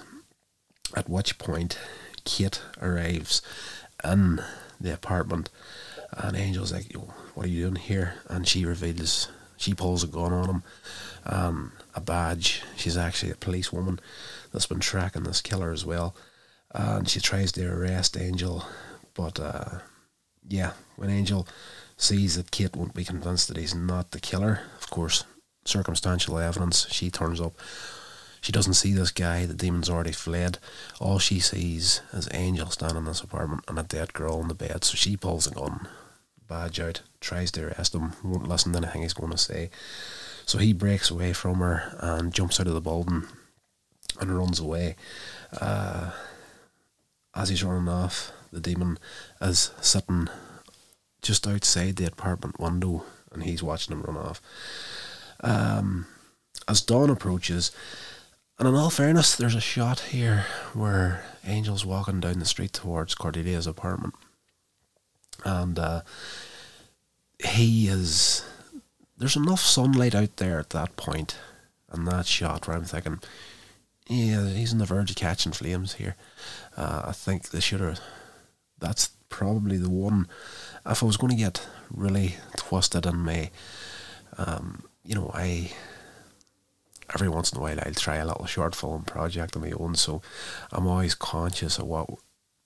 At 0.95 1.09
which 1.09 1.37
point, 1.37 1.77
Kate 2.23 2.61
arrives 2.81 3.41
in 4.03 4.41
the 4.79 4.93
apartment, 4.93 5.49
and 6.11 6.37
Angel's 6.37 6.71
like, 6.71 6.93
"What 7.33 7.45
are 7.45 7.49
you 7.49 7.63
doing 7.63 7.75
here?" 7.75 8.15
And 8.27 8.47
she 8.47 8.65
reveals 8.65 9.27
she 9.57 9.73
pulls 9.73 10.03
a 10.03 10.07
gun 10.07 10.33
on 10.33 10.49
him, 10.49 10.63
and 11.25 11.71
a 11.95 12.01
badge. 12.01 12.63
She's 12.75 12.97
actually 12.97 13.31
a 13.31 13.35
policewoman 13.35 13.99
that's 14.51 14.65
been 14.67 14.79
tracking 14.79 15.23
this 15.23 15.41
killer 15.41 15.71
as 15.71 15.85
well, 15.85 16.15
and 16.71 17.09
she 17.09 17.19
tries 17.19 17.51
to 17.53 17.65
arrest 17.65 18.17
Angel, 18.17 18.65
but 19.13 19.39
uh, 19.39 19.79
yeah, 20.47 20.73
when 20.95 21.09
Angel 21.09 21.47
sees 21.97 22.35
that 22.35 22.51
Kate 22.51 22.75
won't 22.75 22.93
be 22.93 23.03
convinced 23.03 23.47
that 23.47 23.57
he's 23.57 23.75
not 23.75 24.11
the 24.11 24.19
killer, 24.19 24.61
of 24.81 24.89
course, 24.89 25.23
circumstantial 25.65 26.37
evidence, 26.37 26.87
she 26.89 27.09
turns 27.09 27.39
up. 27.39 27.53
She 28.41 28.51
doesn't 28.51 28.73
see 28.73 28.91
this 28.93 29.11
guy, 29.11 29.45
the 29.45 29.53
demon's 29.53 29.89
already 29.89 30.11
fled. 30.11 30.59
All 30.99 31.17
she 31.17 31.39
sees 31.39 32.01
is 32.11 32.27
Angel 32.33 32.69
standing 32.69 32.97
in 32.97 33.05
this 33.05 33.21
apartment 33.21 33.63
and 33.67 33.79
a 33.79 33.83
dead 33.83 34.13
girl 34.13 34.41
in 34.41 34.49
the 34.49 34.53
bed, 34.53 34.83
so 34.83 34.95
she 34.95 35.15
pulls 35.15 35.47
a 35.47 35.51
gun, 35.51 35.87
badge 36.47 36.79
out, 36.79 37.01
tries 37.21 37.51
to 37.51 37.67
arrest 37.67 37.95
him, 37.95 38.13
won't 38.23 38.49
listen 38.49 38.73
to 38.73 38.79
anything 38.79 39.03
he's 39.03 39.13
going 39.13 39.31
to 39.31 39.37
say. 39.37 39.69
So 40.45 40.57
he 40.57 40.73
breaks 40.73 41.09
away 41.09 41.31
from 41.31 41.55
her 41.59 41.97
and 41.99 42.33
jumps 42.33 42.59
out 42.59 42.67
of 42.67 42.73
the 42.73 42.81
building 42.81 43.23
and 44.19 44.37
runs 44.37 44.59
away. 44.59 44.97
Uh, 45.59 46.11
as 47.33 47.47
he's 47.47 47.63
running 47.63 47.87
off, 47.87 48.31
the 48.51 48.59
demon 48.59 48.99
is 49.41 49.71
sitting 49.81 50.27
just 51.23 51.47
outside 51.47 51.95
the 51.95 52.05
apartment 52.05 52.59
window 52.59 53.03
and 53.31 53.43
he's 53.43 53.63
watching 53.63 53.95
him 53.95 54.03
run 54.03 54.17
off. 54.17 54.41
Um, 55.41 56.05
as 56.67 56.81
dawn 56.81 57.09
approaches, 57.09 57.71
and 58.59 58.67
in 58.67 58.75
all 58.75 58.91
fairness, 58.91 59.35
there's 59.35 59.55
a 59.55 59.61
shot 59.61 59.99
here 59.99 60.45
where 60.73 61.25
Angel's 61.43 61.85
walking 61.85 62.19
down 62.19 62.39
the 62.39 62.45
street 62.45 62.71
towards 62.71 63.15
Cordelia's 63.15 63.65
apartment. 63.65 64.13
And 65.43 65.79
uh, 65.79 66.01
he 67.43 67.87
is. 67.87 68.45
There's 69.17 69.35
enough 69.35 69.59
sunlight 69.59 70.15
out 70.15 70.37
there 70.37 70.59
at 70.59 70.69
that 70.69 70.91
and 71.89 72.07
that 72.07 72.25
shot, 72.25 72.67
where 72.67 72.77
I'm 72.77 72.85
thinking, 72.85 73.19
yeah, 74.07 74.49
he's 74.49 74.71
on 74.71 74.79
the 74.79 74.85
verge 74.85 75.09
of 75.09 75.15
catching 75.15 75.51
flames 75.51 75.93
here. 75.93 76.15
Uh, 76.77 77.03
I 77.07 77.11
think 77.11 77.49
they 77.49 77.59
should 77.59 77.81
have. 77.81 77.99
That's 78.79 79.09
probably 79.29 79.77
the 79.77 79.89
one. 79.89 80.27
If 80.85 81.01
I 81.01 81.05
was 81.05 81.17
going 81.17 81.31
to 81.31 81.37
get 81.37 81.65
really 81.91 82.35
twisted 82.57 83.05
in 83.05 83.17
my, 83.17 83.51
um, 84.37 84.83
you 85.03 85.15
know, 85.15 85.31
I 85.33 85.71
every 87.13 87.29
once 87.29 87.51
in 87.51 87.59
a 87.59 87.61
while 87.61 87.79
I'll 87.85 87.93
try 87.93 88.15
a 88.15 88.25
little 88.25 88.45
short 88.45 88.75
film 88.75 89.03
project 89.03 89.55
of 89.55 89.61
my 89.61 89.71
own. 89.71 89.95
So 89.95 90.21
I'm 90.71 90.87
always 90.87 91.15
conscious 91.15 91.77
of 91.77 91.85
what 91.85 92.09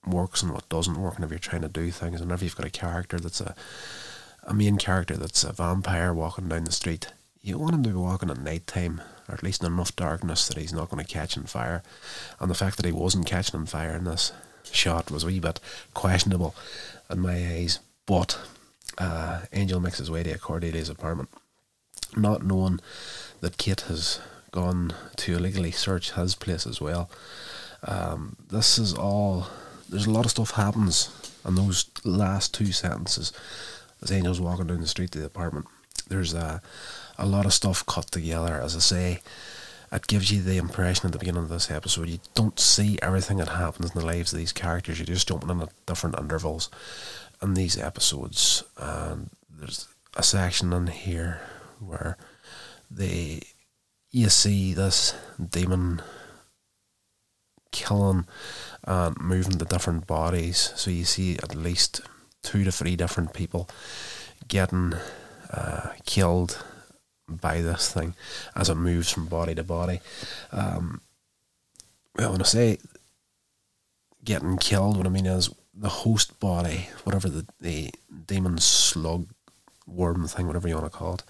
works 0.06 0.42
and 0.42 0.52
what 0.52 0.68
doesn't 0.68 1.00
work. 1.00 1.16
And 1.16 1.24
if 1.24 1.30
you're 1.30 1.38
trying 1.38 1.62
to 1.62 1.68
do 1.68 1.90
things, 1.90 2.20
and 2.20 2.32
if 2.32 2.42
you've 2.42 2.56
got 2.56 2.66
a 2.66 2.70
character 2.70 3.18
that's 3.18 3.40
a 3.40 3.54
a 4.44 4.54
main 4.54 4.78
character 4.78 5.14
that's 5.14 5.44
a 5.44 5.52
vampire 5.52 6.14
walking 6.14 6.48
down 6.48 6.64
the 6.64 6.72
street, 6.72 7.08
you 7.42 7.58
want 7.58 7.74
him 7.74 7.82
to 7.82 7.90
be 7.90 7.94
walking 7.94 8.30
at 8.30 8.40
night 8.40 8.66
time, 8.66 9.02
or 9.28 9.34
at 9.34 9.42
least 9.42 9.62
in 9.62 9.72
enough 9.72 9.94
darkness 9.94 10.48
that 10.48 10.56
he's 10.56 10.72
not 10.72 10.88
going 10.88 11.04
to 11.04 11.12
catch 11.12 11.36
on 11.36 11.44
fire. 11.44 11.82
And 12.40 12.50
the 12.50 12.54
fact 12.54 12.78
that 12.78 12.86
he 12.86 12.92
wasn't 12.92 13.26
catching 13.26 13.60
on 13.60 13.66
fire 13.66 13.94
in 13.94 14.04
this 14.04 14.32
shot 14.72 15.10
was 15.10 15.24
a 15.24 15.26
wee 15.26 15.38
bit 15.38 15.60
questionable 15.92 16.54
in 17.10 17.20
my 17.20 17.34
eyes. 17.34 17.78
But 18.08 18.40
uh, 18.96 19.42
Angel 19.52 19.80
makes 19.80 19.98
his 19.98 20.10
way 20.10 20.22
to 20.22 20.38
Cordelia's 20.38 20.88
apartment, 20.88 21.28
not 22.16 22.42
knowing 22.42 22.80
that 23.42 23.58
Kate 23.58 23.82
has 23.82 24.18
gone 24.50 24.94
to 25.16 25.36
illegally 25.36 25.70
search 25.70 26.12
his 26.12 26.34
place 26.34 26.66
as 26.66 26.80
well. 26.80 27.10
Um, 27.86 28.36
this 28.50 28.78
is 28.78 28.94
all. 28.94 29.46
There's 29.90 30.06
a 30.06 30.10
lot 30.10 30.24
of 30.24 30.30
stuff 30.30 30.52
happens 30.52 31.10
in 31.46 31.54
those 31.54 31.90
last 32.02 32.54
two 32.54 32.72
sentences 32.72 33.32
as 34.02 34.10
Angel's 34.10 34.40
walking 34.40 34.66
down 34.66 34.80
the 34.80 34.86
street 34.86 35.10
to 35.12 35.18
the 35.18 35.26
apartment. 35.26 35.66
There's 36.08 36.32
a 36.32 36.62
a 37.18 37.26
lot 37.26 37.44
of 37.44 37.52
stuff 37.52 37.84
cut 37.84 38.06
together. 38.10 38.60
As 38.60 38.74
I 38.74 38.78
say, 38.78 39.20
it 39.92 40.06
gives 40.06 40.30
you 40.30 40.40
the 40.40 40.56
impression 40.56 41.06
at 41.06 41.12
the 41.12 41.18
beginning 41.18 41.42
of 41.42 41.48
this 41.50 41.70
episode 41.70 42.08
you 42.08 42.20
don't 42.34 42.58
see 42.58 42.98
everything 43.02 43.38
that 43.38 43.48
happens 43.48 43.90
in 43.90 44.00
the 44.00 44.06
lives 44.06 44.32
of 44.32 44.38
these 44.38 44.52
characters. 44.52 44.98
You're 44.98 45.06
just 45.06 45.28
jumping 45.28 45.50
in 45.50 45.60
at 45.60 45.86
different 45.86 46.18
intervals 46.18 46.70
in 47.42 47.54
these 47.54 47.78
episodes. 47.78 48.64
And 48.76 49.30
there's 49.48 49.88
a 50.16 50.22
section 50.22 50.72
in 50.72 50.88
here 50.88 51.40
where 51.80 52.16
they 52.90 53.42
you 54.10 54.28
see 54.28 54.72
this 54.72 55.14
demon 55.50 56.00
killing 57.70 58.26
and 58.84 59.20
moving 59.20 59.58
to 59.58 59.64
different 59.64 60.06
bodies. 60.06 60.72
So 60.76 60.90
you 60.90 61.04
see 61.04 61.36
at 61.36 61.54
least 61.54 62.00
two 62.42 62.64
to 62.64 62.72
three 62.72 62.96
different 62.96 63.34
people 63.34 63.68
getting 64.46 64.94
uh, 65.52 65.90
killed 66.06 66.64
by 67.28 67.60
this 67.60 67.92
thing 67.92 68.14
as 68.56 68.70
it 68.70 68.76
moves 68.76 69.10
from 69.10 69.26
body 69.26 69.54
to 69.54 69.62
body. 69.62 70.00
Um, 70.50 71.02
well, 72.16 72.32
when 72.32 72.40
I 72.40 72.44
say 72.44 72.78
getting 74.24 74.56
killed, 74.56 74.96
what 74.96 75.06
I 75.06 75.10
mean 75.10 75.26
is 75.26 75.50
the 75.80 75.88
host 75.88 76.40
body, 76.40 76.88
whatever 77.04 77.28
the, 77.28 77.46
the 77.60 77.90
demon 78.26 78.58
slug 78.58 79.28
worm 79.86 80.26
thing, 80.26 80.46
whatever 80.46 80.68
you 80.68 80.74
want 80.74 80.90
to 80.90 80.98
call 80.98 81.14
it, 81.14 81.22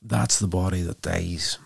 that's 0.00 0.38
the 0.38 0.46
body 0.46 0.82
that 0.82 1.02
dies. 1.02 1.58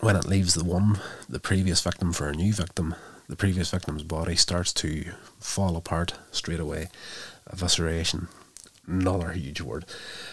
When 0.00 0.16
it 0.16 0.26
leaves 0.26 0.54
the 0.54 0.64
one, 0.64 1.00
the 1.28 1.40
previous 1.40 1.82
victim 1.82 2.12
for 2.12 2.28
a 2.28 2.34
new 2.34 2.52
victim, 2.52 2.94
the 3.28 3.36
previous 3.36 3.70
victim's 3.70 4.02
body 4.02 4.36
starts 4.36 4.72
to 4.74 5.12
fall 5.38 5.76
apart 5.76 6.14
straight 6.30 6.60
away. 6.60 6.88
Evisceration, 7.50 8.28
another 8.86 9.32
huge 9.32 9.60
word. 9.60 9.84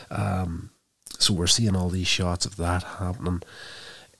Um, 0.10 0.70
so 1.20 1.34
we're 1.34 1.48
seeing 1.48 1.76
all 1.76 1.90
these 1.90 2.08
shots 2.08 2.46
of 2.46 2.56
that 2.58 2.84
happening. 2.84 3.42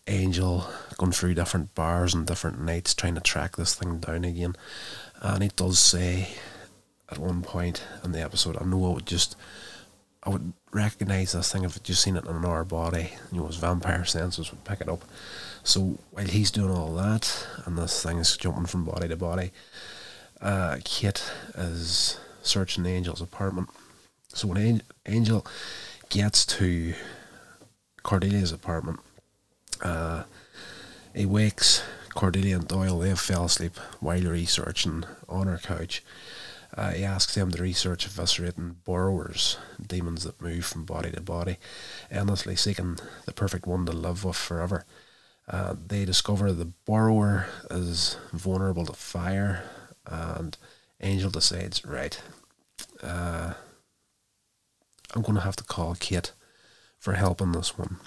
Angel 0.08 0.68
going 0.98 1.12
through 1.12 1.34
different 1.34 1.76
bars 1.76 2.14
and 2.14 2.26
different 2.26 2.62
nights 2.62 2.94
trying 2.94 3.16
to 3.16 3.22
track 3.22 3.56
this 3.56 3.76
thing 3.76 4.00
down 4.00 4.24
again. 4.24 4.56
And 5.22 5.44
he 5.44 5.50
does 5.56 5.80
say 5.80 6.30
at 7.10 7.20
one 7.20 7.42
point 7.42 7.84
in 8.04 8.12
the 8.12 8.22
episode, 8.22 8.58
I 8.60 8.66
know 8.66 8.86
I 8.86 8.94
would 8.94 9.06
just 9.06 9.36
I 10.24 10.30
would 10.30 10.54
recognise 10.74 11.32
this 11.32 11.52
thing 11.52 11.64
if 11.64 11.78
I'd 11.78 11.84
just 11.84 12.04
seen 12.04 12.18
it 12.18 12.26
in 12.26 12.36
another 12.36 12.64
body. 12.64 13.14
You 13.32 13.40
know, 13.40 13.48
his 13.48 13.56
vampire 13.56 14.04
senses 14.04 14.52
would 14.52 14.66
pick 14.66 14.82
it 14.82 14.90
up. 14.90 15.06
So 15.64 16.00
while 16.12 16.26
he's 16.26 16.52
doing 16.52 16.72
all 16.72 16.94
that 16.96 17.48
and 17.66 17.78
this 17.78 18.04
thing 18.04 18.18
is 18.18 18.36
jumping 18.36 18.66
from 18.66 18.84
body 18.84 19.08
to 19.08 19.16
body, 19.16 19.52
uh, 20.42 20.78
Kate 20.84 21.24
is 21.56 22.20
searching 22.42 22.86
Angel's 22.86 23.22
apartment. 23.22 23.70
So 24.30 24.50
when 24.50 24.82
Angel 25.06 25.46
gets 26.10 26.46
to 26.46 26.94
Cordelia's 28.04 28.52
apartment, 28.52 29.00
uh, 29.82 30.24
he 31.14 31.26
wakes 31.26 31.84
Cordelia 32.16 32.58
and 32.58 32.68
Doyle. 32.68 33.00
They 33.00 33.10
have 33.10 33.20
fell 33.20 33.46
asleep 33.46 33.78
while 34.00 34.22
researching 34.22 35.04
on 35.28 35.48
her 35.48 35.58
couch. 35.58 36.04
Uh, 36.76 36.92
he 36.92 37.04
asks 37.04 37.34
them 37.34 37.50
to 37.52 37.62
research 37.62 38.08
eviscerating 38.08 38.76
burrowers, 38.86 39.58
demons 39.86 40.24
that 40.24 40.42
move 40.42 40.66
from 40.66 40.86
body 40.86 41.12
to 41.12 41.22
body, 41.22 41.58
endlessly 42.12 42.56
seeking 42.56 42.98
the 43.26 43.34
perfect 43.34 43.66
one 43.66 43.86
to 43.86 43.92
live 43.92 44.24
with 44.24 44.36
forever. 44.36 44.86
Uh, 45.48 45.76
they 45.88 46.04
discover 46.06 46.52
the 46.52 46.72
burrower 46.86 47.48
is 47.72 48.18
vulnerable 48.34 48.86
to 48.86 48.94
fire, 48.94 49.64
and 50.06 50.58
Angel 51.02 51.30
decides, 51.32 51.86
right, 51.86 52.22
uh, 53.02 53.54
I'm 55.16 55.22
going 55.22 55.36
to 55.36 55.42
have 55.42 55.56
to 55.56 55.64
call 55.64 55.96
Kate 55.96 56.34
for 57.00 57.14
help 57.14 57.42
on 57.42 57.54
this 57.54 57.78
one, 57.78 57.98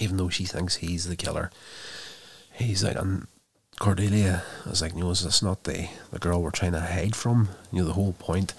even 0.00 0.16
though 0.16 0.28
she 0.28 0.44
thinks 0.44 0.76
he's 0.76 1.06
the 1.06 1.16
killer. 1.16 1.50
He's 2.52 2.84
like, 2.84 2.96
and 2.96 3.26
Cordelia 3.80 4.42
is 4.66 4.80
like, 4.82 4.94
no, 4.94 5.10
is 5.10 5.24
this 5.24 5.42
not 5.42 5.64
the, 5.64 5.88
the 6.10 6.18
girl 6.18 6.42
we're 6.42 6.50
trying 6.50 6.72
to 6.72 6.80
hide 6.80 7.16
from? 7.16 7.48
You 7.72 7.80
know, 7.82 7.88
the 7.88 7.94
whole 7.94 8.12
point 8.12 8.54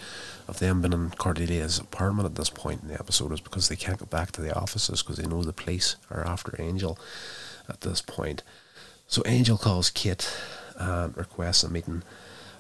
of 0.47 0.59
them 0.59 0.81
being 0.81 0.93
in 0.93 1.11
Cordelia's 1.11 1.79
apartment 1.79 2.25
at 2.25 2.35
this 2.35 2.49
point 2.49 2.81
in 2.83 2.89
the 2.89 2.99
episode 2.99 3.31
is 3.31 3.39
because 3.39 3.69
they 3.69 3.75
can't 3.75 3.99
go 3.99 4.05
back 4.05 4.31
to 4.33 4.41
the 4.41 4.53
offices 4.55 5.01
because 5.01 5.17
they 5.17 5.27
know 5.27 5.41
the 5.41 5.53
police 5.53 5.95
are 6.11 6.25
after 6.25 6.55
Angel 6.61 6.99
at 7.69 7.81
this 7.81 8.01
point. 8.01 8.43
So 9.07 9.23
Angel 9.25 9.57
calls 9.57 9.89
Kate 9.89 10.29
and 10.77 11.15
requests 11.15 11.63
a 11.63 11.69
meeting, 11.69 12.03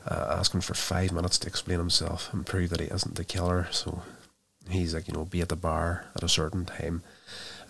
uh, 0.07 0.35
asking 0.37 0.61
for 0.61 0.73
five 0.73 1.11
minutes 1.11 1.37
to 1.39 1.47
explain 1.47 1.79
himself 1.79 2.33
and 2.33 2.45
prove 2.45 2.69
that 2.69 2.79
he 2.79 2.87
isn't 2.87 3.15
the 3.15 3.25
killer. 3.25 3.67
So 3.71 4.01
he's 4.69 4.93
like, 4.93 5.07
you 5.07 5.13
know, 5.13 5.25
be 5.25 5.41
at 5.41 5.49
the 5.49 5.55
bar 5.55 6.05
at 6.15 6.23
a 6.23 6.29
certain 6.29 6.65
time. 6.65 7.03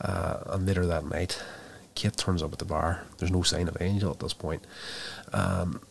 Uh, 0.01 0.37
and 0.47 0.65
later 0.65 0.85
that 0.85 1.05
night, 1.05 1.41
Kate 1.95 2.15
turns 2.15 2.43
up 2.43 2.53
at 2.53 2.59
the 2.59 2.65
bar. 2.65 3.03
There's 3.17 3.31
no 3.31 3.41
sign 3.41 3.67
of 3.67 3.77
Angel 3.79 4.11
at 4.11 4.19
this 4.19 4.33
point. 4.33 4.65
Um, 5.33 5.81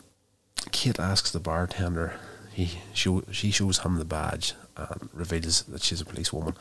Kate 0.71 0.99
asks 0.99 1.31
the 1.31 1.39
bartender. 1.39 2.19
He 2.53 2.79
show, 2.93 3.23
she 3.31 3.51
shows 3.51 3.79
him 3.79 3.97
the 3.97 4.05
badge 4.05 4.53
and 4.77 5.09
reveals 5.13 5.63
that 5.63 5.83
she's 5.83 6.01
a 6.01 6.05
policewoman. 6.05 6.55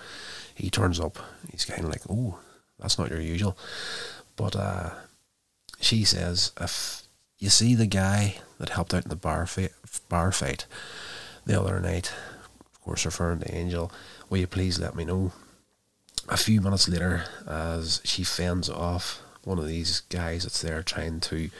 He 0.55 0.71
turns 0.71 0.99
up. 0.99 1.19
He's 1.51 1.65
kind 1.65 1.85
of 1.85 1.91
like, 1.91 2.03
"Oh, 2.09 2.39
that's 2.79 2.99
not 2.99 3.11
your 3.11 3.21
usual." 3.21 3.57
But 4.37 4.57
uh, 4.57 4.91
she 5.81 6.05
says, 6.05 6.53
"If 6.61 7.03
you 7.39 7.51
see 7.51 7.75
the 7.75 7.87
guy 7.87 8.37
that 8.59 8.71
helped 8.71 8.95
out 8.95 9.05
in 9.05 9.11
the 9.11 9.17
bar 9.17 9.47
fight, 9.47 9.73
bar 10.09 10.33
fight 10.33 10.67
the 11.47 11.61
other 11.61 11.79
night, 11.81 12.13
of 12.73 12.81
course 12.81 13.05
referring 13.05 13.41
to 13.41 13.55
Angel, 13.55 13.93
will 14.29 14.39
you 14.39 14.47
please 14.47 14.79
let 14.81 14.97
me 14.97 15.05
know?" 15.05 15.33
A 16.29 16.37
few 16.37 16.61
minutes 16.61 16.89
later, 16.89 17.25
as 17.47 18.01
she 18.05 18.25
fends 18.25 18.71
off 18.71 19.21
one 19.45 19.59
of 19.59 19.67
these 19.67 20.01
guys 20.09 20.45
that's 20.45 20.63
there 20.63 20.83
trying 20.83 21.21
to 21.21 21.51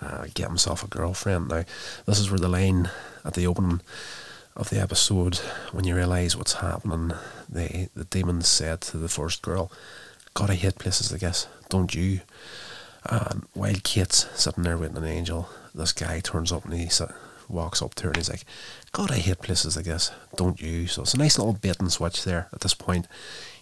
uh, 0.00 0.26
get 0.34 0.48
himself 0.48 0.82
a 0.82 0.88
girlfriend. 0.88 1.48
Now, 1.48 1.64
this 2.06 2.18
is 2.18 2.30
where 2.30 2.40
the 2.40 2.48
line 2.48 2.90
at 3.24 3.34
the 3.34 3.46
opening 3.46 3.80
of 4.56 4.70
the 4.70 4.80
episode, 4.80 5.36
when 5.72 5.84
you 5.84 5.94
realise 5.94 6.34
what's 6.34 6.54
happening, 6.54 7.12
the 7.48 7.88
the 7.94 8.04
demon 8.04 8.42
said 8.42 8.80
to 8.80 8.98
the 8.98 9.08
first 9.08 9.42
girl, 9.42 9.70
"God, 10.34 10.50
I 10.50 10.54
hate 10.54 10.78
places 10.78 11.12
I 11.12 11.18
guess, 11.18 11.46
Don't 11.68 11.94
you?" 11.94 12.20
And 13.06 13.46
while 13.54 13.74
Kate's 13.82 14.26
sitting 14.34 14.64
there 14.64 14.76
with 14.76 14.96
an 14.96 15.04
angel, 15.04 15.48
this 15.74 15.92
guy 15.92 16.20
turns 16.20 16.52
up 16.52 16.64
and 16.64 16.74
he 16.74 16.90
walks 17.48 17.80
up 17.82 17.94
to 17.94 18.04
her 18.04 18.10
and 18.10 18.16
he's 18.16 18.28
like, 18.28 18.44
"God, 18.92 19.10
I 19.10 19.18
hate 19.18 19.40
places 19.40 19.76
like 19.76 19.86
this. 19.86 20.10
Don't 20.36 20.60
you?" 20.60 20.86
So 20.86 21.02
it's 21.02 21.14
a 21.14 21.18
nice 21.18 21.38
little 21.38 21.54
bait 21.54 21.78
and 21.78 21.92
switch 21.92 22.24
there. 22.24 22.48
At 22.52 22.60
this 22.60 22.74
point, 22.74 23.06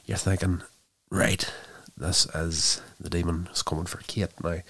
you're 0.09 0.17
thinking, 0.17 0.63
right, 1.11 1.49
this 1.97 2.27
is 2.35 2.81
the 2.99 3.11
demon 3.11 3.49
is 3.53 3.63
coming 3.63 3.85
for 3.85 3.99
Kate 4.07 4.31
now. 4.43 4.61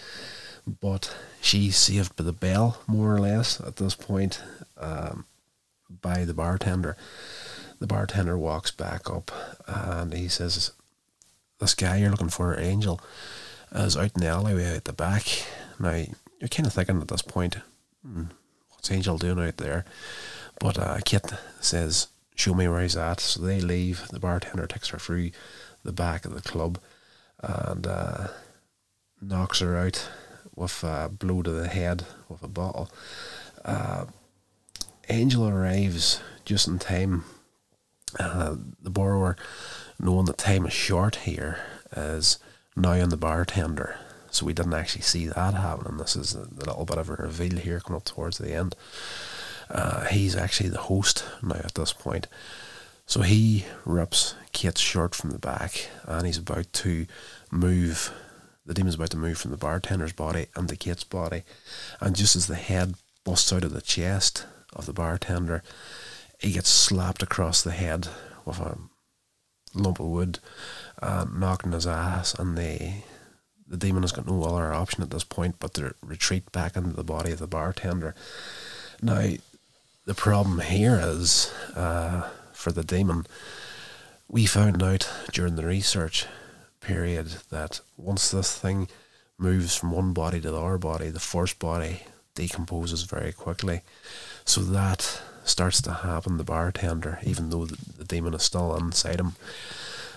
But 0.67 1.17
she's 1.41 1.77
saved 1.77 2.17
by 2.17 2.25
the 2.25 2.33
bell, 2.33 2.83
more 2.87 3.15
or 3.15 3.21
less, 3.21 3.61
at 3.61 3.77
this 3.77 3.95
point, 3.95 4.43
um, 4.77 5.25
by 5.89 6.25
the 6.25 6.35
bartender. 6.35 6.97
The 7.79 7.87
bartender 7.87 8.37
walks 8.37 8.73
back 8.73 9.09
up 9.09 9.31
and 9.67 10.13
he 10.13 10.29
says, 10.29 10.73
This 11.61 11.75
guy 11.75 11.99
you're 11.99 12.11
looking 12.11 12.29
for, 12.29 12.59
Angel, 12.59 13.01
is 13.73 13.97
out 13.97 14.11
in 14.17 14.21
the 14.21 14.27
alleyway 14.27 14.77
at 14.77 14.85
the 14.85 14.93
back. 14.93 15.25
Now, 15.79 16.05
you're 16.41 16.49
kind 16.49 16.67
of 16.67 16.73
thinking 16.73 17.01
at 17.01 17.09
this 17.09 17.23
point, 17.23 17.59
hmm, 18.05 18.25
what's 18.71 18.91
Angel 18.91 19.17
doing 19.17 19.39
out 19.39 19.59
there? 19.59 19.85
But 20.59 20.79
uh, 20.79 20.99
Kate 21.05 21.23
says, 21.61 22.09
Show 22.39 22.55
me 22.55 22.69
where 22.69 22.83
he's 22.83 22.97
at. 22.97 23.19
So 23.19 23.43
they 23.43 23.61
leave. 23.61 24.07
The 24.09 24.21
bartender 24.21 24.69
takes 24.69 24.91
her 24.91 24.99
through 24.99 25.33
the 25.83 25.93
back 25.93 26.25
of 26.25 26.35
the 26.35 26.49
club 26.49 26.79
and 27.43 27.85
uh, 27.85 28.29
knocks 29.21 29.59
her 29.59 29.77
out 29.77 30.09
with 30.55 30.85
a 30.85 31.11
blow 31.11 31.43
to 31.43 31.51
the 31.51 31.67
head 31.67 32.05
with 32.29 32.45
a 32.45 32.49
bottle. 32.49 32.91
Uh, 33.65 34.05
Angel 35.09 35.49
arrives 35.49 36.21
just 36.45 36.69
in 36.69 36.79
time. 36.79 37.25
Uh, 38.21 38.55
the 38.81 38.91
burrower, 38.91 39.37
knowing 39.99 40.27
that 40.27 40.39
time 40.39 40.65
is 40.65 40.73
short 40.73 41.17
here, 41.17 41.59
is 41.97 42.39
now 42.77 42.93
on 42.93 43.09
the 43.09 43.17
bartender. 43.17 43.99
So 44.31 44.47
we 44.47 44.53
didn't 44.53 44.75
actually 44.75 45.03
see 45.03 45.27
that 45.27 45.55
happening. 45.55 45.97
This 45.97 46.15
is 46.15 46.37
a 46.37 46.47
little 46.55 46.85
bit 46.85 46.99
of 46.99 47.11
a 47.11 47.15
reveal 47.15 47.57
here 47.59 47.81
coming 47.81 47.97
up 47.97 48.05
towards 48.05 48.39
the 48.39 48.55
end. 48.55 48.77
Uh, 49.71 50.07
he's 50.07 50.37
actually 50.37 50.71
the 50.71 50.79
host 50.79 51.25
now 51.43 51.57
at 51.57 51.75
this 51.75 51.93
point. 51.93 52.27
So 53.07 53.23
he 53.23 53.65
rips 53.85 54.35
Kate's 54.53 54.81
shirt 54.81 55.15
from 55.15 55.31
the 55.31 55.39
back 55.39 55.89
and 56.05 56.27
he's 56.27 56.39
about 56.39 56.73
to 56.75 57.07
move. 57.51 58.13
The 58.67 58.75
demon's 58.75 58.97
about 58.97 59.11
to 59.11 59.17
move 59.17 59.39
from 59.39 59.51
the 59.51 59.57
bartender's 59.57 60.13
body 60.13 60.47
into 60.57 60.77
Kate's 60.77 61.05
body. 61.05 61.43
And 62.01 62.15
just 62.15 62.37
as 62.37 62.47
the 62.47 62.55
head 62.55 62.95
busts 63.25 63.53
out 63.53 63.65
of 63.65 63.73
the 63.73 63.81
chest 63.81 64.47
of 64.75 64.85
the 64.85 64.93
bartender, 64.93 65.63
he 66.39 66.53
gets 66.53 66.69
slapped 66.69 67.23
across 67.23 67.63
the 67.63 67.71
head 67.71 68.09
with 68.45 68.61
a 68.61 68.77
lump 69.75 70.01
of 70.01 70.07
wood, 70.07 70.39
uh, 71.01 71.25
knocking 71.33 71.73
his 71.73 71.87
ass. 71.87 72.35
And 72.35 72.59
the, 72.59 72.93
the 73.67 73.79
demon 73.79 74.03
has 74.03 74.13
got 74.13 74.27
no 74.27 74.45
other 74.45 74.73
option 74.75 75.03
at 75.03 75.11
this 75.11 75.25
point 75.25 75.57
but 75.59 75.73
to 75.75 75.95
retreat 76.03 76.53
back 76.53 76.77
into 76.77 76.95
the 76.95 77.05
body 77.05 77.33
of 77.33 77.39
the 77.39 77.47
bartender. 77.47 78.15
Now, 79.01 79.31
the 80.09 80.15
problem 80.15 80.59
here 80.59 80.99
is. 81.01 81.53
Uh, 81.77 82.29
for 82.59 82.73
the 82.73 82.85
demon. 82.85 83.25
We 84.29 84.45
found 84.45 84.83
out 84.83 85.09
during 85.33 85.55
the 85.55 85.65
research 85.65 86.27
period 86.81 87.29
that 87.51 87.81
once 87.97 88.31
this 88.31 88.59
thing 88.59 88.89
moves 89.39 89.77
from 89.77 89.93
one 89.93 90.13
body 90.13 90.41
to 90.41 90.51
the 90.51 90.61
other 90.61 90.77
body, 90.77 91.09
the 91.09 91.21
first 91.21 91.61
body 91.61 92.03
decomposes 92.35 93.05
very 93.05 93.33
quickly. 93.33 93.83
So 94.45 94.61
that 94.63 95.23
starts 95.45 95.81
to 95.83 95.93
happen 95.93 96.37
the 96.37 96.45
bartender, 96.45 97.21
even 97.23 97.51
though 97.51 97.65
the, 97.65 97.79
the 97.97 98.05
demon 98.05 98.35
is 98.35 98.43
still 98.43 98.77
inside 98.77 99.21
him. 99.21 99.37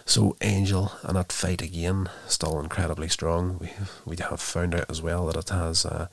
So 0.03 0.35
Angel 0.41 0.91
and 1.03 1.15
that 1.15 1.31
fight 1.31 1.61
again, 1.61 2.09
still 2.27 2.59
incredibly 2.59 3.07
strong. 3.07 3.59
We 3.59 3.69
we 4.03 4.17
have 4.17 4.41
found 4.41 4.73
out 4.73 4.89
as 4.89 5.01
well 5.01 5.27
that 5.27 5.37
it 5.37 5.49
has 5.49 5.85
a, 5.85 6.09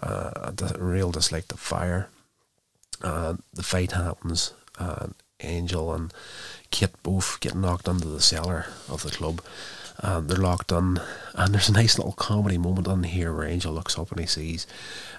a, 0.00 0.52
a 0.74 0.84
real 0.84 1.12
dislike 1.12 1.46
to 1.48 1.56
fire. 1.56 2.08
Uh, 3.02 3.34
the 3.52 3.62
fight 3.62 3.92
happens, 3.92 4.52
and 4.78 5.14
Angel 5.40 5.92
and 5.92 6.12
Kate 6.70 7.02
both 7.02 7.40
get 7.40 7.54
knocked 7.54 7.88
into 7.88 8.08
the 8.08 8.20
cellar 8.20 8.66
of 8.88 9.02
the 9.02 9.10
club. 9.10 9.42
And 9.98 10.28
they're 10.28 10.38
locked 10.38 10.72
in, 10.72 10.98
and 11.34 11.54
there's 11.54 11.68
a 11.68 11.72
nice 11.72 11.98
little 11.98 12.12
comedy 12.12 12.56
moment 12.56 12.88
in 12.88 13.02
here 13.02 13.34
where 13.34 13.46
Angel 13.46 13.72
looks 13.72 13.98
up 13.98 14.10
and 14.10 14.20
he 14.20 14.26
sees 14.26 14.66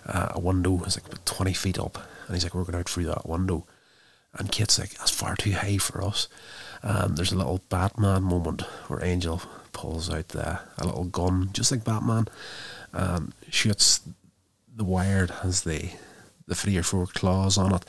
uh, 0.07 0.29
a 0.31 0.39
window 0.39 0.83
is 0.83 0.97
like 0.97 1.05
about 1.05 1.25
20 1.25 1.53
feet 1.53 1.79
up, 1.79 1.97
and 2.25 2.35
he's 2.35 2.43
like, 2.43 2.55
We're 2.55 2.63
going 2.63 2.79
out 2.79 2.89
through 2.89 3.05
that 3.05 3.27
window. 3.27 3.65
And 4.33 4.51
Kate's 4.51 4.79
like, 4.79 4.91
That's 4.97 5.11
far 5.11 5.35
too 5.35 5.51
high 5.51 5.77
for 5.77 6.03
us. 6.03 6.27
And 6.81 7.15
there's 7.15 7.31
a 7.31 7.37
little 7.37 7.61
Batman 7.69 8.23
moment 8.23 8.61
where 8.87 9.05
Angel 9.05 9.41
pulls 9.71 10.09
out 10.09 10.29
the, 10.29 10.59
a 10.79 10.85
little 10.85 11.05
gun, 11.05 11.49
just 11.53 11.71
like 11.71 11.83
Batman, 11.83 12.27
and 12.91 13.33
shoots 13.49 14.01
the 14.75 14.83
wired 14.83 15.31
as 15.43 15.61
they 15.61 15.93
the 16.47 16.55
three 16.55 16.77
or 16.77 16.83
four 16.83 17.07
claws 17.07 17.57
on 17.57 17.73
it, 17.73 17.85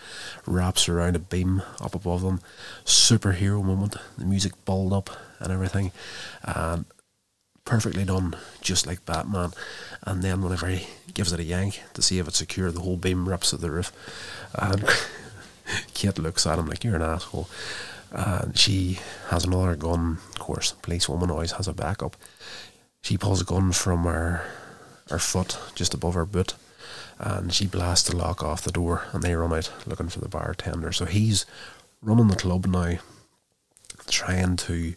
wraps 0.47 0.88
around 0.88 1.17
a 1.17 1.19
beam 1.19 1.62
up 1.81 1.95
above 1.95 2.23
them. 2.23 2.41
Superhero 2.85 3.62
moment. 3.62 3.97
The 4.19 4.25
music 4.25 4.53
balled 4.65 4.93
up 4.93 5.11
and 5.41 5.53
everything, 5.53 5.93
and 6.45 6.85
perfectly 7.65 8.05
done, 8.05 8.37
just 8.61 8.87
like 8.87 9.05
Batman. 9.07 9.53
And 10.03 10.23
then 10.23 10.43
whenever 10.43 10.69
he 10.69 10.87
gives 11.15 11.33
it 11.33 11.41
a 11.41 11.45
yank 11.45 11.83
to 11.95 12.03
see 12.03 12.19
if 12.19 12.29
it's 12.29 12.38
secure, 12.38 12.71
the 12.71 12.81
whole 12.81 12.97
beam 12.97 13.29
rips 13.29 13.53
at 13.53 13.61
the 13.61 13.71
roof, 13.71 13.93
and 14.55 14.85
Kate 15.95 16.19
looks 16.19 16.47
at 16.47 16.59
him 16.59 16.67
like 16.67 16.85
you're 16.85 16.97
an 16.97 17.03
asshole. 17.03 17.49
And 18.11 18.59
she 18.59 18.99
has 19.29 19.45
another 19.45 19.75
gun. 19.75 20.19
Of 20.31 20.38
course, 20.38 20.73
policewoman 20.83 21.31
always 21.31 21.53
has 21.53 21.67
a 21.67 21.73
backup. 21.73 22.15
She 23.01 23.17
pulls 23.17 23.41
a 23.41 23.45
gun 23.45 23.73
from 23.73 24.05
her 24.05 24.45
her 25.11 25.19
foot 25.19 25.59
just 25.75 25.95
above 25.95 26.15
her 26.15 26.25
boot 26.25 26.55
and 27.22 27.52
she 27.52 27.66
blasts 27.66 28.11
the 28.11 28.16
lock 28.16 28.42
off 28.42 28.62
the 28.62 28.72
door 28.72 29.04
and 29.12 29.22
they 29.22 29.35
run 29.35 29.52
out 29.52 29.72
looking 29.87 30.08
for 30.08 30.18
the 30.18 30.28
bartender. 30.28 30.90
So 30.90 31.04
he's 31.04 31.46
running 32.02 32.28
the 32.28 32.37
club 32.37 32.66
now, 32.66 32.98
trying 34.08 34.56
to, 34.56 34.94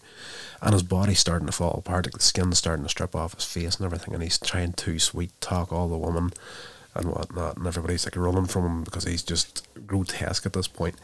and 0.62 0.74
his 0.74 0.84
body's 0.84 1.20
starting 1.20 1.46
to 1.46 1.52
fall 1.52 1.76
apart, 1.78 2.08
like 2.08 2.14
the 2.14 2.20
skin's 2.20 2.58
starting 2.58 2.84
to 2.84 2.90
strip 2.90 3.16
off 3.16 3.36
his 3.36 3.46
face 3.46 3.76
and 3.76 3.86
everything, 3.86 4.14
and 4.14 4.24
he's 4.24 4.40
trying 4.40 4.74
to 4.74 4.98
sweet 4.98 5.40
talk 5.40 5.72
all 5.72 5.88
the 5.88 5.98
women 5.98 6.34
and 6.96 7.12
whatnot, 7.12 7.58
and 7.58 7.68
everybody's 7.68 8.06
like 8.06 8.16
running 8.16 8.46
from 8.46 8.66
him 8.66 8.84
because 8.84 9.04
he's 9.04 9.22
just 9.22 9.68
grotesque 9.86 10.48
at 10.48 10.54
this 10.54 10.68
point. 10.68 10.96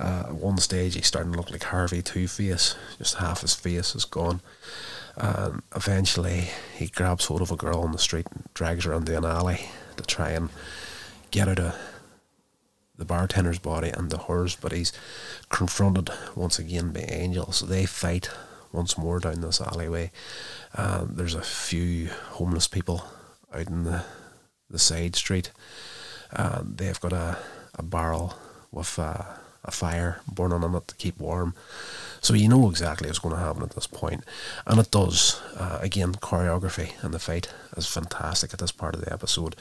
Uh, 0.00 0.24
at 0.26 0.34
one 0.34 0.56
stage, 0.56 0.94
he's 0.94 1.06
starting 1.06 1.32
to 1.32 1.38
look 1.38 1.52
like 1.52 1.62
Harvey 1.64 2.02
Two 2.02 2.26
Face, 2.26 2.74
just 2.98 3.16
half 3.16 3.42
his 3.42 3.54
face 3.54 3.94
is 3.94 4.04
gone. 4.04 4.40
And 5.16 5.62
eventually, 5.76 6.48
he 6.74 6.88
grabs 6.88 7.26
hold 7.26 7.42
of 7.42 7.52
a 7.52 7.56
girl 7.56 7.82
on 7.82 7.92
the 7.92 7.98
street 7.98 8.26
and 8.32 8.48
drags 8.54 8.86
her 8.86 8.94
into 8.94 9.16
an 9.16 9.24
alley 9.24 9.68
to 9.96 10.04
try 10.04 10.30
and 10.30 10.50
get 11.30 11.48
out 11.48 11.58
of 11.58 11.74
the 12.96 13.04
bartender's 13.04 13.58
body 13.58 13.88
and 13.88 14.10
the 14.10 14.18
hers, 14.18 14.56
but 14.56 14.72
he's 14.72 14.92
confronted 15.48 16.10
once 16.36 16.58
again 16.58 16.92
by 16.92 17.00
Angel. 17.08 17.50
So 17.52 17.66
they 17.66 17.86
fight 17.86 18.30
once 18.72 18.96
more 18.96 19.18
down 19.18 19.40
this 19.40 19.60
alleyway. 19.60 20.10
Um, 20.76 21.12
there's 21.14 21.34
a 21.34 21.42
few 21.42 22.08
homeless 22.30 22.68
people 22.68 23.04
out 23.52 23.68
in 23.68 23.84
the 23.84 24.04
the 24.70 24.78
side 24.78 25.14
street. 25.16 25.50
Um, 26.34 26.74
they've 26.76 27.00
got 27.00 27.12
a, 27.12 27.38
a 27.74 27.82
barrel 27.82 28.34
with 28.72 28.98
uh, 28.98 29.22
a 29.64 29.70
fire 29.70 30.20
burning 30.30 30.64
on 30.64 30.74
it 30.74 30.88
to 30.88 30.94
keep 30.96 31.18
warm. 31.18 31.54
So 32.24 32.32
you 32.32 32.48
know 32.48 32.70
exactly 32.70 33.06
what's 33.06 33.18
going 33.18 33.34
to 33.34 33.40
happen 33.40 33.62
at 33.62 33.72
this. 33.72 33.86
And 34.66 34.80
it 34.80 34.90
does. 34.90 35.42
Uh, 35.58 35.78
again, 35.82 36.14
choreography 36.14 36.92
and 37.04 37.12
the 37.12 37.18
fight 37.18 37.52
is 37.76 37.86
fantastic 37.86 38.54
at 38.54 38.60
this 38.60 38.72
part 38.72 38.94
of 38.94 39.04
the 39.04 39.12
episode. 39.12 39.54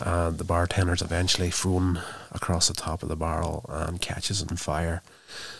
Uh, 0.00 0.30
the 0.30 0.42
bartender's 0.42 1.02
eventually 1.02 1.50
thrown 1.50 2.00
across 2.32 2.68
the 2.68 2.74
top 2.74 3.02
of 3.02 3.10
the 3.10 3.16
barrel 3.16 3.66
and 3.68 4.00
catches 4.00 4.42
on 4.42 4.56
fire. 4.56 5.02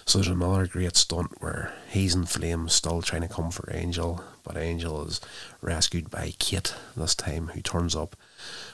So 0.07 0.17
there's 0.17 0.29
another 0.29 0.67
great 0.67 0.97
stunt 0.97 1.43
where 1.43 1.75
he's 1.91 2.15
in 2.15 2.25
flames, 2.25 2.73
still 2.73 3.03
trying 3.03 3.21
to 3.21 3.29
come 3.29 3.51
for 3.51 3.71
Angel, 3.71 4.25
but 4.43 4.57
Angel 4.57 5.07
is 5.07 5.21
rescued 5.61 6.11
by 6.11 6.33
Kate 6.39 6.75
this 6.97 7.15
time, 7.15 7.49
who 7.49 7.61
turns 7.61 7.95
up 7.95 8.17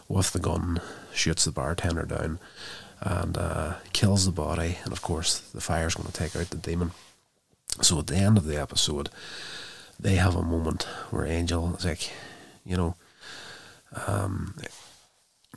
with 0.07 0.33
the 0.33 0.39
gun, 0.39 0.81
shoots 1.13 1.47
the 1.47 1.51
bartender 1.51 2.05
down, 2.05 2.39
and 3.01 3.37
uh, 3.37 3.75
kills 3.93 4.25
the 4.25 4.31
body. 4.31 4.79
And 4.85 4.93
of 4.93 5.03
course, 5.03 5.41
the 5.41 5.61
fire's 5.61 5.97
going 5.97 6.07
to 6.07 6.13
take 6.13 6.37
out 6.37 6.51
the 6.51 6.59
demon. 6.59 6.93
So 7.81 7.99
at 7.99 8.07
the 8.07 8.17
end 8.17 8.37
of 8.37 8.45
the 8.45 8.61
episode, 8.61 9.09
they 9.99 10.17
have 10.17 10.37
a 10.37 10.43
moment 10.43 10.83
where 11.11 11.25
Angel 11.25 11.75
is 11.77 11.85
like, 11.85 12.11
you 12.65 12.77
know, 12.77 12.97
um, 14.07 14.55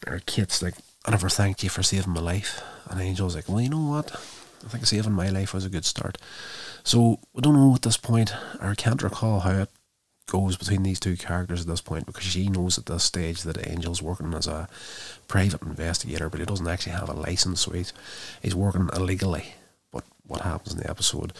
or 0.07 0.21
Kate's 0.25 0.61
like, 0.61 0.75
I 1.05 1.11
never 1.11 1.29
thanked 1.29 1.63
you 1.63 1.69
for 1.69 1.83
saving 1.83 2.13
my 2.13 2.21
life. 2.21 2.63
And 2.89 3.01
Angel's 3.01 3.35
like, 3.35 3.49
well, 3.49 3.61
you 3.61 3.69
know 3.69 3.89
what? 3.89 4.11
I 4.65 4.67
think 4.69 4.85
saving 4.85 5.13
my 5.13 5.29
life 5.29 5.53
was 5.53 5.65
a 5.65 5.69
good 5.69 5.85
start. 5.85 6.17
So 6.83 7.19
we 7.33 7.41
don't 7.41 7.53
know 7.53 7.75
at 7.75 7.83
this 7.83 7.97
point, 7.97 8.33
or 8.61 8.69
I 8.69 8.75
can't 8.75 9.03
recall 9.03 9.41
how 9.41 9.51
it 9.51 9.69
goes 10.27 10.57
between 10.57 10.83
these 10.83 10.99
two 10.99 11.15
characters 11.17 11.61
at 11.61 11.67
this 11.67 11.81
point 11.81 12.07
because 12.07 12.23
she 12.23 12.47
knows 12.47 12.77
at 12.77 12.87
this 12.87 13.03
stage 13.03 13.43
that 13.43 13.67
Angel's 13.67 14.01
working 14.01 14.33
as 14.33 14.47
a 14.47 14.67
private 15.27 15.61
investigator, 15.61 16.29
but 16.29 16.39
he 16.39 16.45
doesn't 16.45 16.67
actually 16.67 16.93
have 16.93 17.09
a 17.09 17.13
license, 17.13 17.61
so 17.61 17.71
he's, 17.71 17.93
he's 18.41 18.55
working 18.55 18.89
illegally. 18.93 19.53
But 19.91 20.03
what 20.25 20.41
happens 20.41 20.73
in 20.73 20.79
the 20.79 20.89
episode 20.89 21.33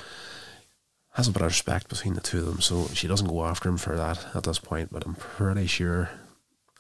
has 1.16 1.28
a 1.28 1.32
bit 1.32 1.42
of 1.42 1.48
respect 1.48 1.90
between 1.90 2.14
the 2.14 2.22
two 2.22 2.40
of 2.40 2.46
them, 2.46 2.62
so 2.62 2.88
she 2.88 3.08
doesn't 3.08 3.28
go 3.28 3.46
after 3.46 3.70
him 3.70 3.78
for 3.78 3.96
that 3.96 4.26
at 4.36 4.44
this 4.44 4.60
point. 4.60 4.92
But 4.92 5.06
I'm 5.06 5.16
pretty 5.16 5.66
sure 5.66 6.10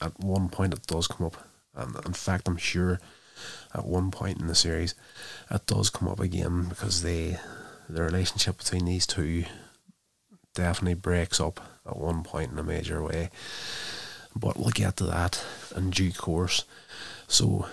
at 0.01 0.19
one 0.19 0.49
point 0.49 0.73
it 0.73 0.85
does 0.87 1.07
come 1.07 1.27
up, 1.27 1.37
and 1.73 1.95
in 2.05 2.13
fact, 2.13 2.47
I'm 2.47 2.57
sure 2.57 2.99
at 3.73 3.85
one 3.85 4.11
point 4.11 4.39
in 4.39 4.47
the 4.47 4.55
series 4.55 4.95
it 5.51 5.65
does 5.65 5.89
come 5.89 6.07
up 6.07 6.19
again 6.19 6.65
because 6.69 7.01
they 7.01 7.37
the 7.89 8.01
relationship 8.01 8.57
between 8.57 8.85
these 8.85 9.05
two 9.05 9.45
definitely 10.53 10.95
breaks 10.95 11.39
up 11.39 11.59
at 11.85 11.97
one 11.97 12.23
point 12.23 12.51
in 12.51 12.59
a 12.59 12.63
major 12.63 13.03
way. 13.03 13.29
But 14.35 14.57
we'll 14.57 14.69
get 14.69 14.97
to 14.97 15.05
that 15.05 15.43
in 15.75 15.91
due 15.91 16.11
course. 16.11 16.65
So 17.27 17.67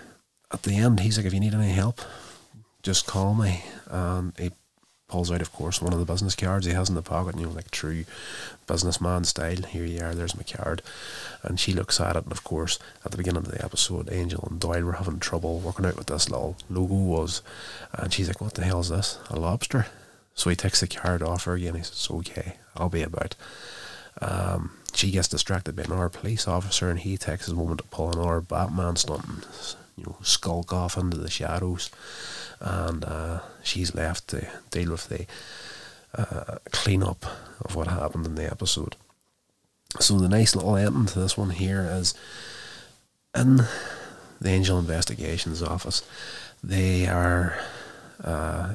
at 0.50 0.62
the 0.62 0.76
end, 0.76 1.00
he's 1.00 1.16
like, 1.16 1.26
if 1.26 1.34
you 1.34 1.40
need 1.40 1.54
any 1.54 1.72
help, 1.72 2.00
just 2.82 3.06
call 3.06 3.34
me. 3.34 3.64
And 3.86 4.32
he 4.38 4.50
pulls 5.12 5.30
out, 5.30 5.42
of 5.42 5.52
course, 5.52 5.82
one 5.82 5.92
of 5.92 5.98
the 5.98 6.06
business 6.06 6.34
cards 6.34 6.64
he 6.64 6.72
has 6.72 6.88
in 6.88 6.94
the 6.94 7.02
pocket, 7.02 7.38
you 7.38 7.44
know, 7.44 7.52
like 7.52 7.70
true 7.70 8.06
businessman 8.66 9.24
style. 9.24 9.62
Here 9.62 9.84
you 9.84 10.02
are, 10.02 10.14
there's 10.14 10.34
my 10.34 10.42
card. 10.42 10.80
And 11.42 11.60
she 11.60 11.74
looks 11.74 12.00
at 12.00 12.16
it, 12.16 12.22
and 12.22 12.32
of 12.32 12.42
course, 12.44 12.78
at 13.04 13.10
the 13.10 13.18
beginning 13.18 13.44
of 13.44 13.50
the 13.50 13.62
episode, 13.62 14.10
Angel 14.10 14.48
and 14.50 14.58
Doyle 14.58 14.84
were 14.84 14.92
having 14.94 15.20
trouble 15.20 15.60
working 15.60 15.84
out 15.84 15.98
what 15.98 16.06
this 16.06 16.30
little 16.30 16.56
logo 16.70 16.94
was. 16.94 17.42
And 17.92 18.10
she's 18.10 18.26
like, 18.26 18.40
What 18.40 18.54
the 18.54 18.64
hell 18.64 18.80
is 18.80 18.88
this? 18.88 19.18
A 19.28 19.38
lobster? 19.38 19.84
So 20.34 20.48
he 20.48 20.56
takes 20.56 20.80
the 20.80 20.86
card 20.86 21.22
off 21.22 21.44
her 21.44 21.52
again. 21.52 21.74
He 21.74 21.82
says, 21.82 22.08
Okay, 22.10 22.54
I'll 22.74 22.88
be 22.88 23.02
about. 23.02 23.36
Um, 24.22 24.78
she 24.94 25.10
gets 25.10 25.28
distracted 25.28 25.76
by 25.76 25.82
another 25.82 26.08
police 26.08 26.48
officer, 26.48 26.88
and 26.88 27.00
he 27.00 27.18
takes 27.18 27.44
his 27.44 27.54
moment 27.54 27.82
to 27.82 27.86
pull 27.88 28.10
another 28.12 28.40
Batman 28.40 28.96
stunt 28.96 29.26
and 29.28 29.46
you 29.94 30.04
know 30.04 30.16
skulk 30.22 30.72
off 30.72 30.96
into 30.96 31.18
the 31.18 31.30
shadows 31.30 31.90
and 32.62 33.04
uh, 33.04 33.40
she's 33.62 33.94
left 33.94 34.28
to 34.28 34.46
deal 34.70 34.92
with 34.92 35.08
the 35.08 35.26
uh, 36.14 36.58
cleanup 36.70 37.26
of 37.60 37.74
what 37.74 37.88
happened 37.88 38.24
in 38.24 38.36
the 38.36 38.50
episode. 38.50 38.96
So 39.98 40.18
the 40.18 40.28
nice 40.28 40.54
little 40.54 40.76
ending 40.76 41.06
to 41.06 41.18
this 41.18 41.36
one 41.36 41.50
here 41.50 41.86
is 41.90 42.14
in 43.34 43.62
the 44.40 44.48
Angel 44.48 44.78
Investigations 44.78 45.62
office. 45.62 46.02
They 46.62 47.06
are 47.08 47.58
uh, 48.22 48.74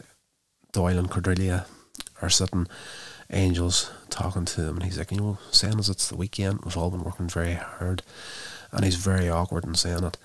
Doyle 0.73 0.99
and 0.99 1.09
Cordelia 1.09 1.65
are 2.21 2.29
sitting. 2.29 2.67
Angel's 3.29 3.91
talking 4.09 4.45
to 4.45 4.61
them, 4.61 4.75
and 4.75 4.85
he's 4.85 4.97
like, 4.97 5.11
you 5.11 5.17
know, 5.17 5.37
saying 5.51 5.79
as 5.79 5.89
it's 5.89 6.07
the 6.07 6.15
weekend, 6.15 6.61
we've 6.63 6.77
all 6.77 6.91
been 6.91 7.03
working 7.03 7.27
very 7.27 7.53
hard, 7.53 8.01
and 8.71 8.83
he's 8.85 8.95
very 8.95 9.29
awkward 9.29 9.65
in 9.65 9.75
saying 9.75 10.03
it. 10.03 10.17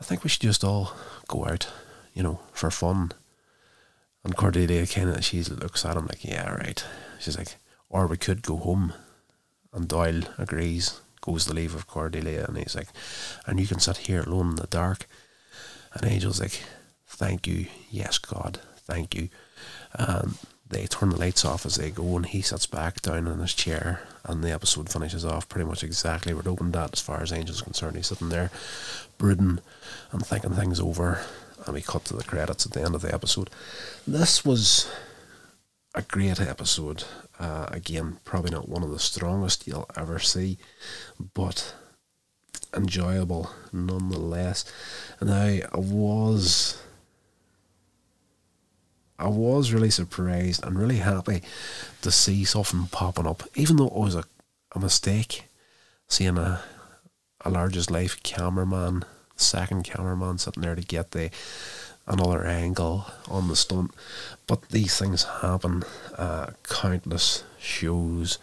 I 0.00 0.04
think 0.04 0.24
we 0.24 0.30
should 0.30 0.42
just 0.42 0.64
all 0.64 0.92
go 1.28 1.46
out 1.46 1.68
you 2.14 2.22
know, 2.22 2.40
for 2.52 2.70
fun. 2.70 3.12
And 4.24 4.36
Cordelia 4.36 4.82
of, 4.82 5.24
she 5.24 5.42
looks 5.42 5.84
at 5.84 5.96
him 5.96 6.06
like, 6.06 6.24
yeah, 6.24 6.50
right. 6.50 6.84
She's 7.18 7.36
like, 7.36 7.56
or 7.90 8.06
we 8.06 8.16
could 8.16 8.42
go 8.42 8.56
home. 8.56 8.92
And 9.72 9.88
Doyle 9.88 10.22
agrees, 10.38 11.00
goes 11.20 11.46
to 11.46 11.54
leave 11.54 11.74
with 11.74 11.86
Cordelia, 11.86 12.44
and 12.46 12.58
he's 12.58 12.76
like, 12.76 12.88
and 13.46 13.58
you 13.58 13.66
can 13.66 13.80
sit 13.80 13.96
here 13.96 14.22
alone 14.22 14.50
in 14.50 14.56
the 14.56 14.66
dark. 14.66 15.06
And 15.94 16.04
Angel's 16.04 16.40
like, 16.40 16.62
thank 17.06 17.46
you, 17.46 17.66
yes, 17.90 18.18
God, 18.18 18.60
thank 18.76 19.14
you. 19.14 19.28
And 19.94 20.38
they 20.68 20.86
turn 20.86 21.10
the 21.10 21.18
lights 21.18 21.44
off 21.44 21.66
as 21.66 21.76
they 21.76 21.90
go, 21.90 22.16
and 22.16 22.26
he 22.26 22.42
sits 22.42 22.66
back 22.66 23.02
down 23.02 23.26
in 23.26 23.38
his 23.38 23.54
chair, 23.54 24.02
and 24.24 24.42
the 24.42 24.52
episode 24.52 24.88
finishes 24.90 25.24
off 25.24 25.48
pretty 25.48 25.68
much 25.68 25.82
exactly 25.82 26.32
where 26.32 26.42
it 26.42 26.48
opened 26.48 26.76
at, 26.76 26.92
as 26.92 27.00
far 27.00 27.22
as 27.22 27.32
Angel's 27.32 27.62
concerned. 27.62 27.96
He's 27.96 28.06
sitting 28.06 28.28
there, 28.28 28.50
brooding 29.18 29.58
and 30.12 30.24
thinking 30.24 30.52
things 30.52 30.80
over, 30.80 31.20
and 31.64 31.74
we 31.74 31.82
cut 31.82 32.04
to 32.06 32.16
the 32.16 32.24
credits 32.24 32.66
at 32.66 32.72
the 32.72 32.82
end 32.82 32.94
of 32.94 33.02
the 33.02 33.14
episode. 33.14 33.50
This 34.06 34.44
was 34.44 34.90
a 35.94 36.02
great 36.02 36.40
episode. 36.40 37.04
Uh, 37.38 37.66
again, 37.70 38.18
probably 38.24 38.50
not 38.50 38.68
one 38.68 38.82
of 38.82 38.90
the 38.90 38.98
strongest 38.98 39.66
you'll 39.66 39.88
ever 39.96 40.18
see, 40.18 40.58
but 41.34 41.74
enjoyable 42.74 43.50
nonetheless. 43.72 44.64
And 45.20 45.30
I, 45.30 45.62
I 45.72 45.78
was. 45.78 46.80
I 49.18 49.28
was 49.28 49.72
really 49.72 49.90
surprised 49.90 50.64
and 50.64 50.76
really 50.76 50.96
happy 50.96 51.42
to 52.00 52.10
see 52.10 52.44
something 52.44 52.88
popping 52.90 53.26
up, 53.26 53.44
even 53.54 53.76
though 53.76 53.86
it 53.86 53.92
was 53.92 54.16
a, 54.16 54.24
a 54.72 54.80
mistake 54.80 55.44
seeing 56.08 56.38
a 56.38 56.60
a 57.44 57.50
largest 57.50 57.90
life 57.90 58.22
cameraman 58.22 59.04
second 59.36 59.84
cameraman 59.84 60.38
sitting 60.38 60.62
there 60.62 60.74
to 60.74 60.82
get 60.82 61.10
the 61.12 61.30
another 62.06 62.44
angle 62.44 63.06
on 63.30 63.48
the 63.48 63.56
stunt. 63.56 63.92
But 64.46 64.68
these 64.70 64.98
things 64.98 65.24
happen. 65.24 65.84
Uh, 66.16 66.50
countless 66.64 67.44
shows 67.58 68.38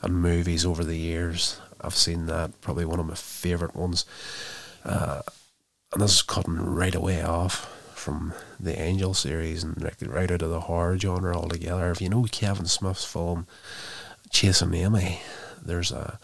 and 0.00 0.20
movies 0.20 0.64
over 0.64 0.84
the 0.84 0.98
years. 0.98 1.60
I've 1.80 1.94
seen 1.94 2.26
that. 2.26 2.60
Probably 2.60 2.84
one 2.84 3.00
of 3.00 3.06
my 3.06 3.14
favourite 3.14 3.76
ones. 3.76 4.04
Uh, 4.84 5.22
and 5.92 6.02
this 6.02 6.14
is 6.14 6.22
cutting 6.22 6.56
right 6.56 6.94
away 6.94 7.22
off 7.22 7.68
from 7.94 8.32
the 8.58 8.80
Angel 8.80 9.14
series 9.14 9.62
and 9.62 9.80
right 10.06 10.30
out 10.30 10.42
of 10.42 10.50
the 10.50 10.60
horror 10.60 10.98
genre 10.98 11.36
altogether. 11.36 11.90
If 11.90 12.00
you 12.00 12.08
know 12.08 12.26
Kevin 12.30 12.66
Smith's 12.66 13.04
film 13.04 13.46
Chasing 14.30 14.74
Amy, 14.74 15.20
there's 15.62 15.92
a 15.92 16.18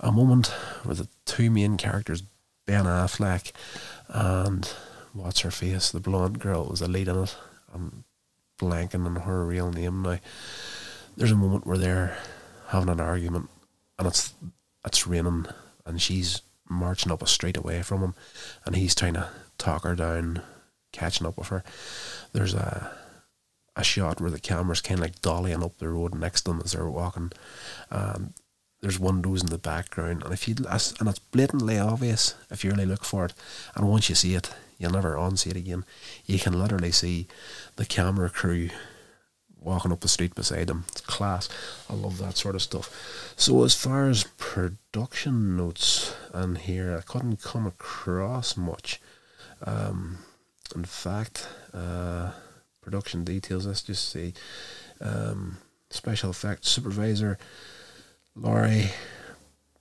a 0.00 0.12
moment 0.12 0.48
where 0.82 0.94
the 0.94 1.08
two 1.24 1.50
main 1.50 1.76
characters 1.76 2.22
Ben 2.66 2.84
Affleck 2.84 3.52
and 4.08 4.66
what's 5.12 5.40
her 5.40 5.50
face, 5.50 5.90
the 5.90 6.00
blonde 6.00 6.38
girl 6.38 6.64
was 6.64 6.80
the 6.80 6.88
lead 6.88 7.08
in 7.08 7.24
it. 7.24 7.36
I'm 7.72 8.04
blanking 8.58 9.04
on 9.06 9.16
her 9.16 9.44
real 9.44 9.70
name 9.70 10.02
now. 10.02 10.18
There's 11.16 11.32
a 11.32 11.36
moment 11.36 11.66
where 11.66 11.78
they're 11.78 12.16
having 12.68 12.88
an 12.88 13.00
argument 13.00 13.50
and 13.98 14.08
it's 14.08 14.34
it's 14.84 15.06
raining 15.06 15.46
and 15.86 16.00
she's 16.00 16.42
marching 16.68 17.12
up 17.12 17.22
a 17.22 17.26
street 17.26 17.56
away 17.56 17.82
from 17.82 18.00
him 18.02 18.14
and 18.64 18.76
he's 18.76 18.94
trying 18.94 19.14
to 19.14 19.28
talk 19.58 19.84
her 19.84 19.94
down, 19.94 20.42
catching 20.92 21.26
up 21.26 21.36
with 21.36 21.48
her. 21.48 21.62
There's 22.32 22.54
a 22.54 22.90
a 23.76 23.84
shot 23.84 24.20
where 24.20 24.30
the 24.30 24.38
camera's 24.40 24.80
kind 24.80 25.00
of 25.00 25.04
like 25.04 25.20
dollying 25.20 25.64
up 25.64 25.78
the 25.78 25.88
road 25.88 26.14
next 26.14 26.42
to 26.42 26.52
them 26.52 26.62
as 26.64 26.72
they're 26.72 26.88
walking. 26.88 27.32
and 27.90 28.32
there's 28.84 29.00
windows 29.00 29.42
in 29.42 29.48
the 29.48 29.56
background, 29.56 30.22
and 30.22 30.32
if 30.34 30.46
you 30.46 30.54
and 30.58 31.08
it's 31.08 31.18
blatantly 31.18 31.78
obvious 31.78 32.34
if 32.50 32.62
you 32.62 32.70
really 32.70 32.84
look 32.84 33.02
for 33.02 33.24
it, 33.24 33.34
and 33.74 33.88
once 33.88 34.10
you 34.10 34.14
see 34.14 34.34
it, 34.34 34.50
you'll 34.76 34.92
never 34.92 35.16
unsee 35.16 35.52
it 35.52 35.56
again. 35.56 35.86
You 36.26 36.38
can 36.38 36.52
literally 36.52 36.92
see 36.92 37.26
the 37.76 37.86
camera 37.86 38.28
crew 38.28 38.68
walking 39.58 39.90
up 39.90 40.00
the 40.00 40.08
street 40.08 40.34
beside 40.34 40.66
them. 40.66 40.84
It's 40.88 41.00
class. 41.00 41.48
I 41.88 41.94
love 41.94 42.18
that 42.18 42.36
sort 42.36 42.54
of 42.54 42.60
stuff. 42.60 43.34
So 43.38 43.64
as 43.64 43.74
far 43.74 44.10
as 44.10 44.24
production 44.36 45.56
notes 45.56 46.14
and 46.34 46.58
here, 46.58 46.94
I 46.94 47.00
couldn't 47.00 47.40
come 47.40 47.66
across 47.66 48.54
much. 48.54 49.00
Um, 49.64 50.18
in 50.76 50.84
fact, 50.84 51.48
uh, 51.72 52.32
production 52.82 53.24
details. 53.24 53.66
Let's 53.66 53.80
just 53.80 54.10
see. 54.10 54.34
Um, 55.00 55.56
special 55.88 56.28
effects 56.28 56.68
supervisor 56.68 57.38
Laurie 58.36 58.90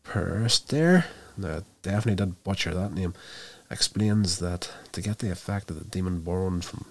Perster. 0.04 1.06
No, 1.36 1.64
definitely 1.82 2.16
did 2.16 2.44
butcher 2.44 2.74
that 2.74 2.94
name. 2.94 3.14
Explains 3.72 4.38
that 4.40 4.72
to 4.92 5.02
get 5.02 5.20
the 5.20 5.32
effect 5.32 5.72
of 5.72 5.80
the 5.80 5.86
demon 5.86 6.20
born 6.20 6.62
from 6.62 6.86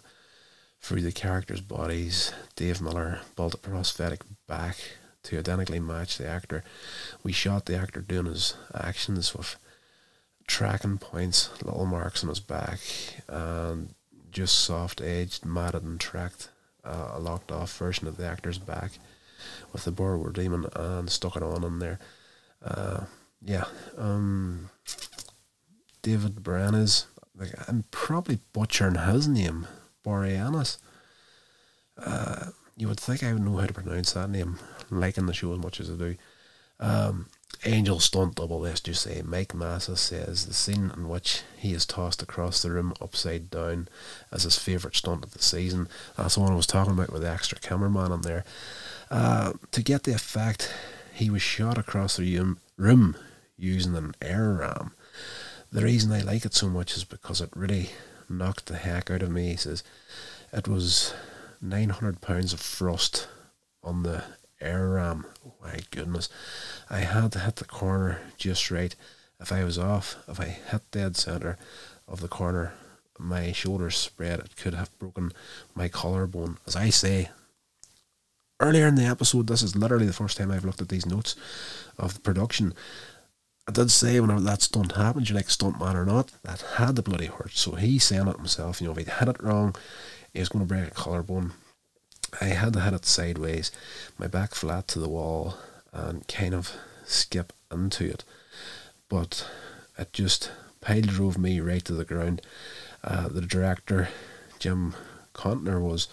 through 0.81 1.03
the 1.03 1.13
characters' 1.13 1.61
bodies, 1.61 2.33
Dave 2.57 2.81
Miller 2.81 3.21
built 3.37 3.55
a 3.55 3.59
prosthetic 3.59 4.23
back 4.49 4.77
to 5.23 5.39
identically 5.39 5.79
match 5.79 6.19
the 6.19 6.27
actor. 6.27 6.65
We 7.23 7.31
shot 7.31 7.67
the 7.67 7.77
actor 7.77 8.01
doing 8.01 8.27
his 8.27 8.57
actions 8.75 9.33
with 9.33 9.55
tracking 10.49 10.99
points, 10.99 11.51
little 11.63 11.87
marks 11.87 12.25
on 12.25 12.29
his 12.29 12.41
back, 12.41 12.81
and 13.29 13.95
just 14.33 14.59
soft 14.59 15.01
edged, 15.01 15.45
matted 15.45 15.85
and 15.85 16.01
tracked 16.01 16.49
uh, 16.83 17.13
a 17.15 17.21
locked 17.21 17.53
off 17.53 17.77
version 17.79 18.09
of 18.09 18.17
the 18.17 18.27
actor's 18.27 18.59
back 18.59 18.99
with 19.73 19.85
the 19.85 19.91
Burrower 19.91 20.31
Demon 20.33 20.67
and 20.75 21.11
stuck 21.11 21.37
it 21.37 21.43
on 21.43 21.65
in 21.65 21.79
there. 21.79 21.99
Uh, 22.65 23.05
yeah, 23.45 23.65
um, 23.99 24.71
David 26.03 26.37
Boreanaz, 26.37 27.07
like, 27.37 27.53
I'm 27.69 27.85
probably 27.91 28.39
butchering 28.53 28.95
his 28.95 29.27
name, 29.27 29.67
Boreanaz. 30.05 30.79
Uh, 31.99 32.47
you 32.77 32.89
would 32.89 33.01
think 33.01 33.23
I 33.23 33.33
would 33.33 33.43
know 33.43 33.57
how 33.57 33.67
to 33.67 33.73
pronounce 33.73 34.13
that 34.13 34.31
name, 34.31 34.59
liking 34.91 35.27
the 35.27 35.35
show 35.35 35.53
as 35.53 35.59
much 35.59 35.81
as 35.81 35.91
I 35.91 35.95
do. 35.95 36.17
Um, 36.81 37.27
Angel 37.65 38.01
stunt 38.01 38.35
double, 38.35 38.67
say. 38.75 39.23
Mike 39.25 39.55
Massa 39.55 39.97
says 39.97 40.47
the 40.47 40.55
scene 40.55 40.91
in 40.97 41.09
which 41.09 41.43
he 41.57 41.73
is 41.73 41.87
tossed 41.87 42.21
across 42.21 42.61
the 42.61 42.73
room 42.73 42.93
upside 43.01 43.51
down 43.51 43.89
as 44.33 44.43
his 44.43 44.59
favourite 44.59 44.97
stunt 44.97 45.25
of 45.25 45.33
the 45.33 45.43
season. 45.43 45.89
That's 46.17 46.35
the 46.35 46.41
one 46.41 46.51
I 46.51 46.57
was 46.57 46.67
talking 46.67 46.93
about 46.93 47.13
with 47.13 47.23
the 47.23 47.31
extra 47.31 47.61
cameraman 47.61 48.11
in 48.11 48.23
there. 48.23 48.45
Uh, 49.13 49.53
to 49.71 49.83
get 49.83 50.05
the 50.05 50.15
effect, 50.15 50.73
he 51.13 51.29
was 51.29 51.43
shot 51.43 51.77
across 51.77 52.17
the 52.17 52.57
room 52.79 53.15
using 53.59 53.95
an 53.95 54.15
air 54.23 54.55
ram. 54.55 54.93
The 55.71 55.83
reason 55.85 56.11
I 56.11 56.23
like 56.23 56.47
it 56.47 56.55
so 56.55 56.71
much 56.71 56.97
is 56.97 57.05
because 57.05 57.43
it 57.43 57.51
really 57.55 57.91
knocked 58.31 58.67
the 58.67 58.77
heck 58.77 59.11
out 59.11 59.21
of 59.21 59.31
me. 59.31 59.51
He 59.51 59.57
says 59.57 59.85
it 60.51 60.67
was 60.67 61.13
900 61.61 62.23
pounds 62.23 62.55
of 62.55 62.61
thrust 62.61 63.29
on 63.85 64.03
the 64.03 64.25
air 64.63 64.89
ram. 64.89 65.27
My 65.63 65.81
goodness. 65.91 66.31
I 66.89 67.01
had 67.01 67.33
to 67.33 67.41
hit 67.41 67.57
the 67.57 67.67
corner 67.67 68.19
just 68.39 68.71
right. 68.71 68.97
If 69.39 69.53
I 69.53 69.63
was 69.63 69.79
off, 69.79 70.17
if 70.27 70.41
I 70.41 70.47
hit 70.47 70.91
dead 70.91 71.19
centre 71.19 71.59
of 72.09 72.21
the 72.21 72.29
corner, 72.29 72.73
my 73.19 73.53
shoulders 73.53 73.99
spread, 73.99 74.41
it 74.41 74.57
could 74.57 74.73
have 74.73 74.99
broken 74.99 75.33
my 75.75 75.89
collarbone. 75.89 76.57
As 76.67 76.77
I 76.77 76.89
say, 76.89 77.29
earlier 78.63 78.87
in 78.87 78.95
the 78.95 79.05
episode, 79.05 79.49
this 79.49 79.63
is 79.63 79.75
literally 79.75 80.07
the 80.07 80.13
first 80.13 80.37
time 80.37 80.51
I've 80.51 80.65
looked 80.65 80.81
at 80.81 80.89
these 80.89 81.05
notes 81.05 81.35
of 81.99 82.15
the 82.15 82.21
production. 82.21 82.73
I 83.69 83.73
did 83.73 83.91
say 83.91 84.19
whenever 84.21 84.41
that 84.41 84.63
stunt 84.63 84.93
happened, 84.93 85.29
you 85.29 85.35
like 85.35 85.51
stunt 85.51 85.81
man 85.81 85.97
or 85.97 86.07
not, 86.07 86.33
that 86.45 86.63
had 86.77 86.97
the 86.97 87.03
bloody 87.03 87.27
hurt. 87.27 87.53
So 87.53 87.73
he's 87.73 88.05
saying 88.05 88.29
it 88.29 88.37
himself, 88.37 88.81
you 88.81 88.87
know, 88.87 88.93
if 88.93 88.99
he'd 88.99 89.09
hit 89.09 89.29
it 89.29 89.43
wrong, 89.43 89.75
he 90.33 90.41
was 90.41 90.49
going 90.49 90.65
to 90.65 90.69
break 90.69 90.89
a 90.89 90.91
collarbone. 90.91 91.53
I 92.41 92.47
had 92.47 92.73
to 92.75 92.81
hit 92.81 92.95
it 92.95 93.05
sideways, 93.05 93.71
my 94.19 94.27
back 94.29 94.55
flat 94.55 94.89
to 94.89 94.99
the 94.99 95.09
wall, 95.09 95.57
and 95.93 96.27
kind 96.29 96.55
of 96.55 96.73
skip 97.05 97.53
into 97.71 98.09
it. 98.09 98.25
But 99.09 99.49
it 99.99 100.13
just 100.13 100.51
pile 100.81 101.03
drove 101.03 101.37
me 101.37 101.61
right 101.61 101.85
to 101.85 101.95
the 101.95 102.05
ground. 102.05 102.43
Uh, 103.05 103.29
the 103.29 103.43
director, 103.43 104.09
Jim 104.59 104.95
Contner, 105.35 105.81
was 105.81 106.09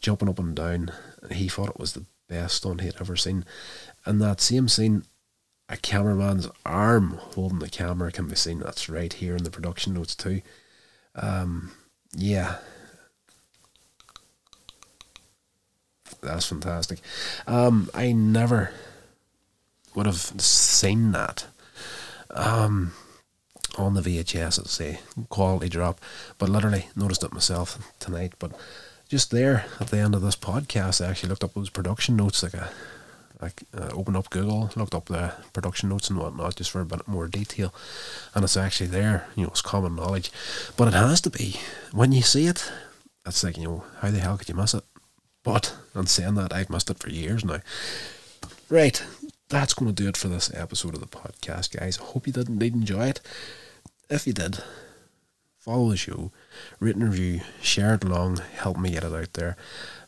jumping 0.00 0.28
up 0.28 0.38
and 0.38 0.54
down, 0.54 0.92
he 1.30 1.48
thought 1.48 1.70
it 1.70 1.78
was 1.78 1.92
the 1.92 2.04
best 2.28 2.56
stunt 2.56 2.80
he 2.80 2.86
had 2.86 3.00
ever 3.00 3.16
seen. 3.16 3.44
And 4.04 4.20
that 4.20 4.40
same 4.40 4.68
scene, 4.68 5.04
a 5.68 5.76
cameraman's 5.76 6.48
arm 6.66 7.18
holding 7.34 7.60
the 7.60 7.68
camera 7.68 8.10
can 8.10 8.28
be 8.28 8.36
seen. 8.36 8.60
That's 8.60 8.88
right 8.88 9.12
here 9.12 9.36
in 9.36 9.44
the 9.44 9.50
production 9.50 9.94
notes 9.94 10.14
too. 10.14 10.42
Um, 11.14 11.72
yeah, 12.14 12.56
that's 16.22 16.46
fantastic. 16.46 17.00
Um, 17.46 17.90
I 17.94 18.12
never 18.12 18.70
would 19.94 20.06
have 20.06 20.16
seen 20.40 21.12
that 21.12 21.46
um, 22.30 22.92
on 23.76 23.94
the 23.94 24.00
VHS. 24.00 24.58
It's 24.58 24.80
a 24.80 24.98
quality 25.28 25.68
drop, 25.68 26.00
but 26.38 26.48
literally 26.48 26.88
noticed 26.96 27.24
it 27.24 27.32
myself 27.32 27.92
tonight. 27.98 28.34
But 28.38 28.52
just 29.12 29.30
there 29.30 29.66
at 29.78 29.88
the 29.88 29.98
end 29.98 30.14
of 30.14 30.22
this 30.22 30.36
podcast, 30.36 31.04
I 31.04 31.10
actually 31.10 31.28
looked 31.28 31.44
up 31.44 31.52
those 31.52 31.68
production 31.68 32.16
notes. 32.16 32.42
Like 32.42 32.54
a, 32.54 32.70
like 33.42 33.62
uh, 33.76 33.90
opened 33.92 34.16
up 34.16 34.30
Google, 34.30 34.70
looked 34.74 34.94
up 34.94 35.04
the 35.04 35.34
production 35.52 35.90
notes 35.90 36.08
and 36.08 36.18
whatnot, 36.18 36.56
just 36.56 36.70
for 36.70 36.80
a 36.80 36.86
bit 36.86 37.06
more 37.06 37.28
detail, 37.28 37.74
and 38.34 38.42
it's 38.42 38.56
actually 38.56 38.86
there. 38.86 39.26
You 39.36 39.42
know, 39.42 39.50
it's 39.50 39.60
common 39.60 39.96
knowledge, 39.96 40.32
but 40.78 40.88
it 40.88 40.94
has 40.94 41.20
to 41.20 41.30
be 41.30 41.60
when 41.92 42.12
you 42.12 42.22
see 42.22 42.46
it. 42.46 42.72
It's 43.26 43.44
like 43.44 43.58
you 43.58 43.64
know, 43.64 43.84
how 44.00 44.10
the 44.10 44.18
hell 44.18 44.38
could 44.38 44.48
you 44.48 44.54
miss 44.54 44.72
it? 44.72 44.84
But 45.42 45.76
on 45.94 46.06
saying 46.06 46.36
that, 46.36 46.54
I've 46.54 46.70
missed 46.70 46.88
it 46.88 46.98
for 46.98 47.10
years 47.10 47.44
now. 47.44 47.60
Right, 48.70 49.04
that's 49.50 49.74
going 49.74 49.94
to 49.94 50.02
do 50.02 50.08
it 50.08 50.16
for 50.16 50.28
this 50.28 50.50
episode 50.54 50.94
of 50.94 51.00
the 51.00 51.06
podcast, 51.06 51.78
guys. 51.78 51.98
I 52.00 52.04
hope 52.04 52.26
you 52.26 52.32
did 52.32 52.48
indeed 52.48 52.72
enjoy 52.72 53.08
it. 53.08 53.20
If 54.08 54.26
you 54.26 54.32
did, 54.32 54.64
follow 55.58 55.90
the 55.90 55.98
show, 55.98 56.32
written 56.80 57.04
review, 57.04 57.40
share 57.60 57.94
it 57.94 58.04
along, 58.04 58.38
help 58.56 58.78
me 58.78 58.90
get 58.90 59.04
it 59.04 59.12
out 59.12 59.32
there. 59.34 59.56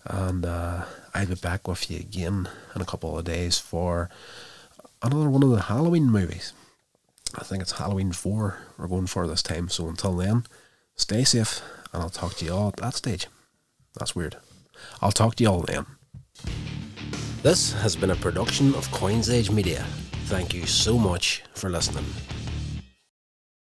And 0.05 0.45
uh, 0.45 0.85
I'll 1.15 1.27
be 1.27 1.35
back 1.35 1.67
with 1.67 1.91
you 1.91 1.99
again 1.99 2.49
in 2.75 2.83
a 2.83 2.87
couple 2.87 3.17
of 3.17 3.25
days 3.25 3.59
for 3.59 4.11
another 5.03 5.31
one 5.31 5.43
of 5.43 5.51
the 5.51 5.63
Halloween 5.63 6.11
movies. 6.11 6.53
I 7.37 7.43
think 7.45 7.63
it's 7.63 7.73
Halloween 7.73 8.13
4 8.13 8.59
we're 8.79 8.87
going 8.87 9.07
for 9.07 9.27
this 9.27 9.43
time. 9.43 9.69
So 9.69 9.89
until 9.89 10.17
then, 10.17 10.45
stay 10.95 11.25
safe, 11.25 11.63
and 11.93 12.03
I'll 12.03 12.11
talk 12.11 12.35
to 12.37 12.45
you 12.45 12.53
all 12.53 12.69
at 12.69 12.77
that 12.77 12.95
stage. 12.95 13.27
That's 13.99 14.15
weird. 14.15 14.37
I'll 15.01 15.13
talk 15.13 15.37
to 15.37 15.45
you 15.45 15.51
all 15.51 15.63
then. 15.63 15.87
This 17.43 17.73
has 17.75 17.95
been 17.95 18.11
a 18.11 18.17
production 18.17 18.75
of 18.75 18.91
Coins 18.91 19.31
Age 19.31 19.51
Media. 19.51 19.85
Thank 20.27 20.55
you 20.55 20.67
so 20.67 20.97
much 20.97 21.43
for 21.55 21.69
listening. 21.69 22.07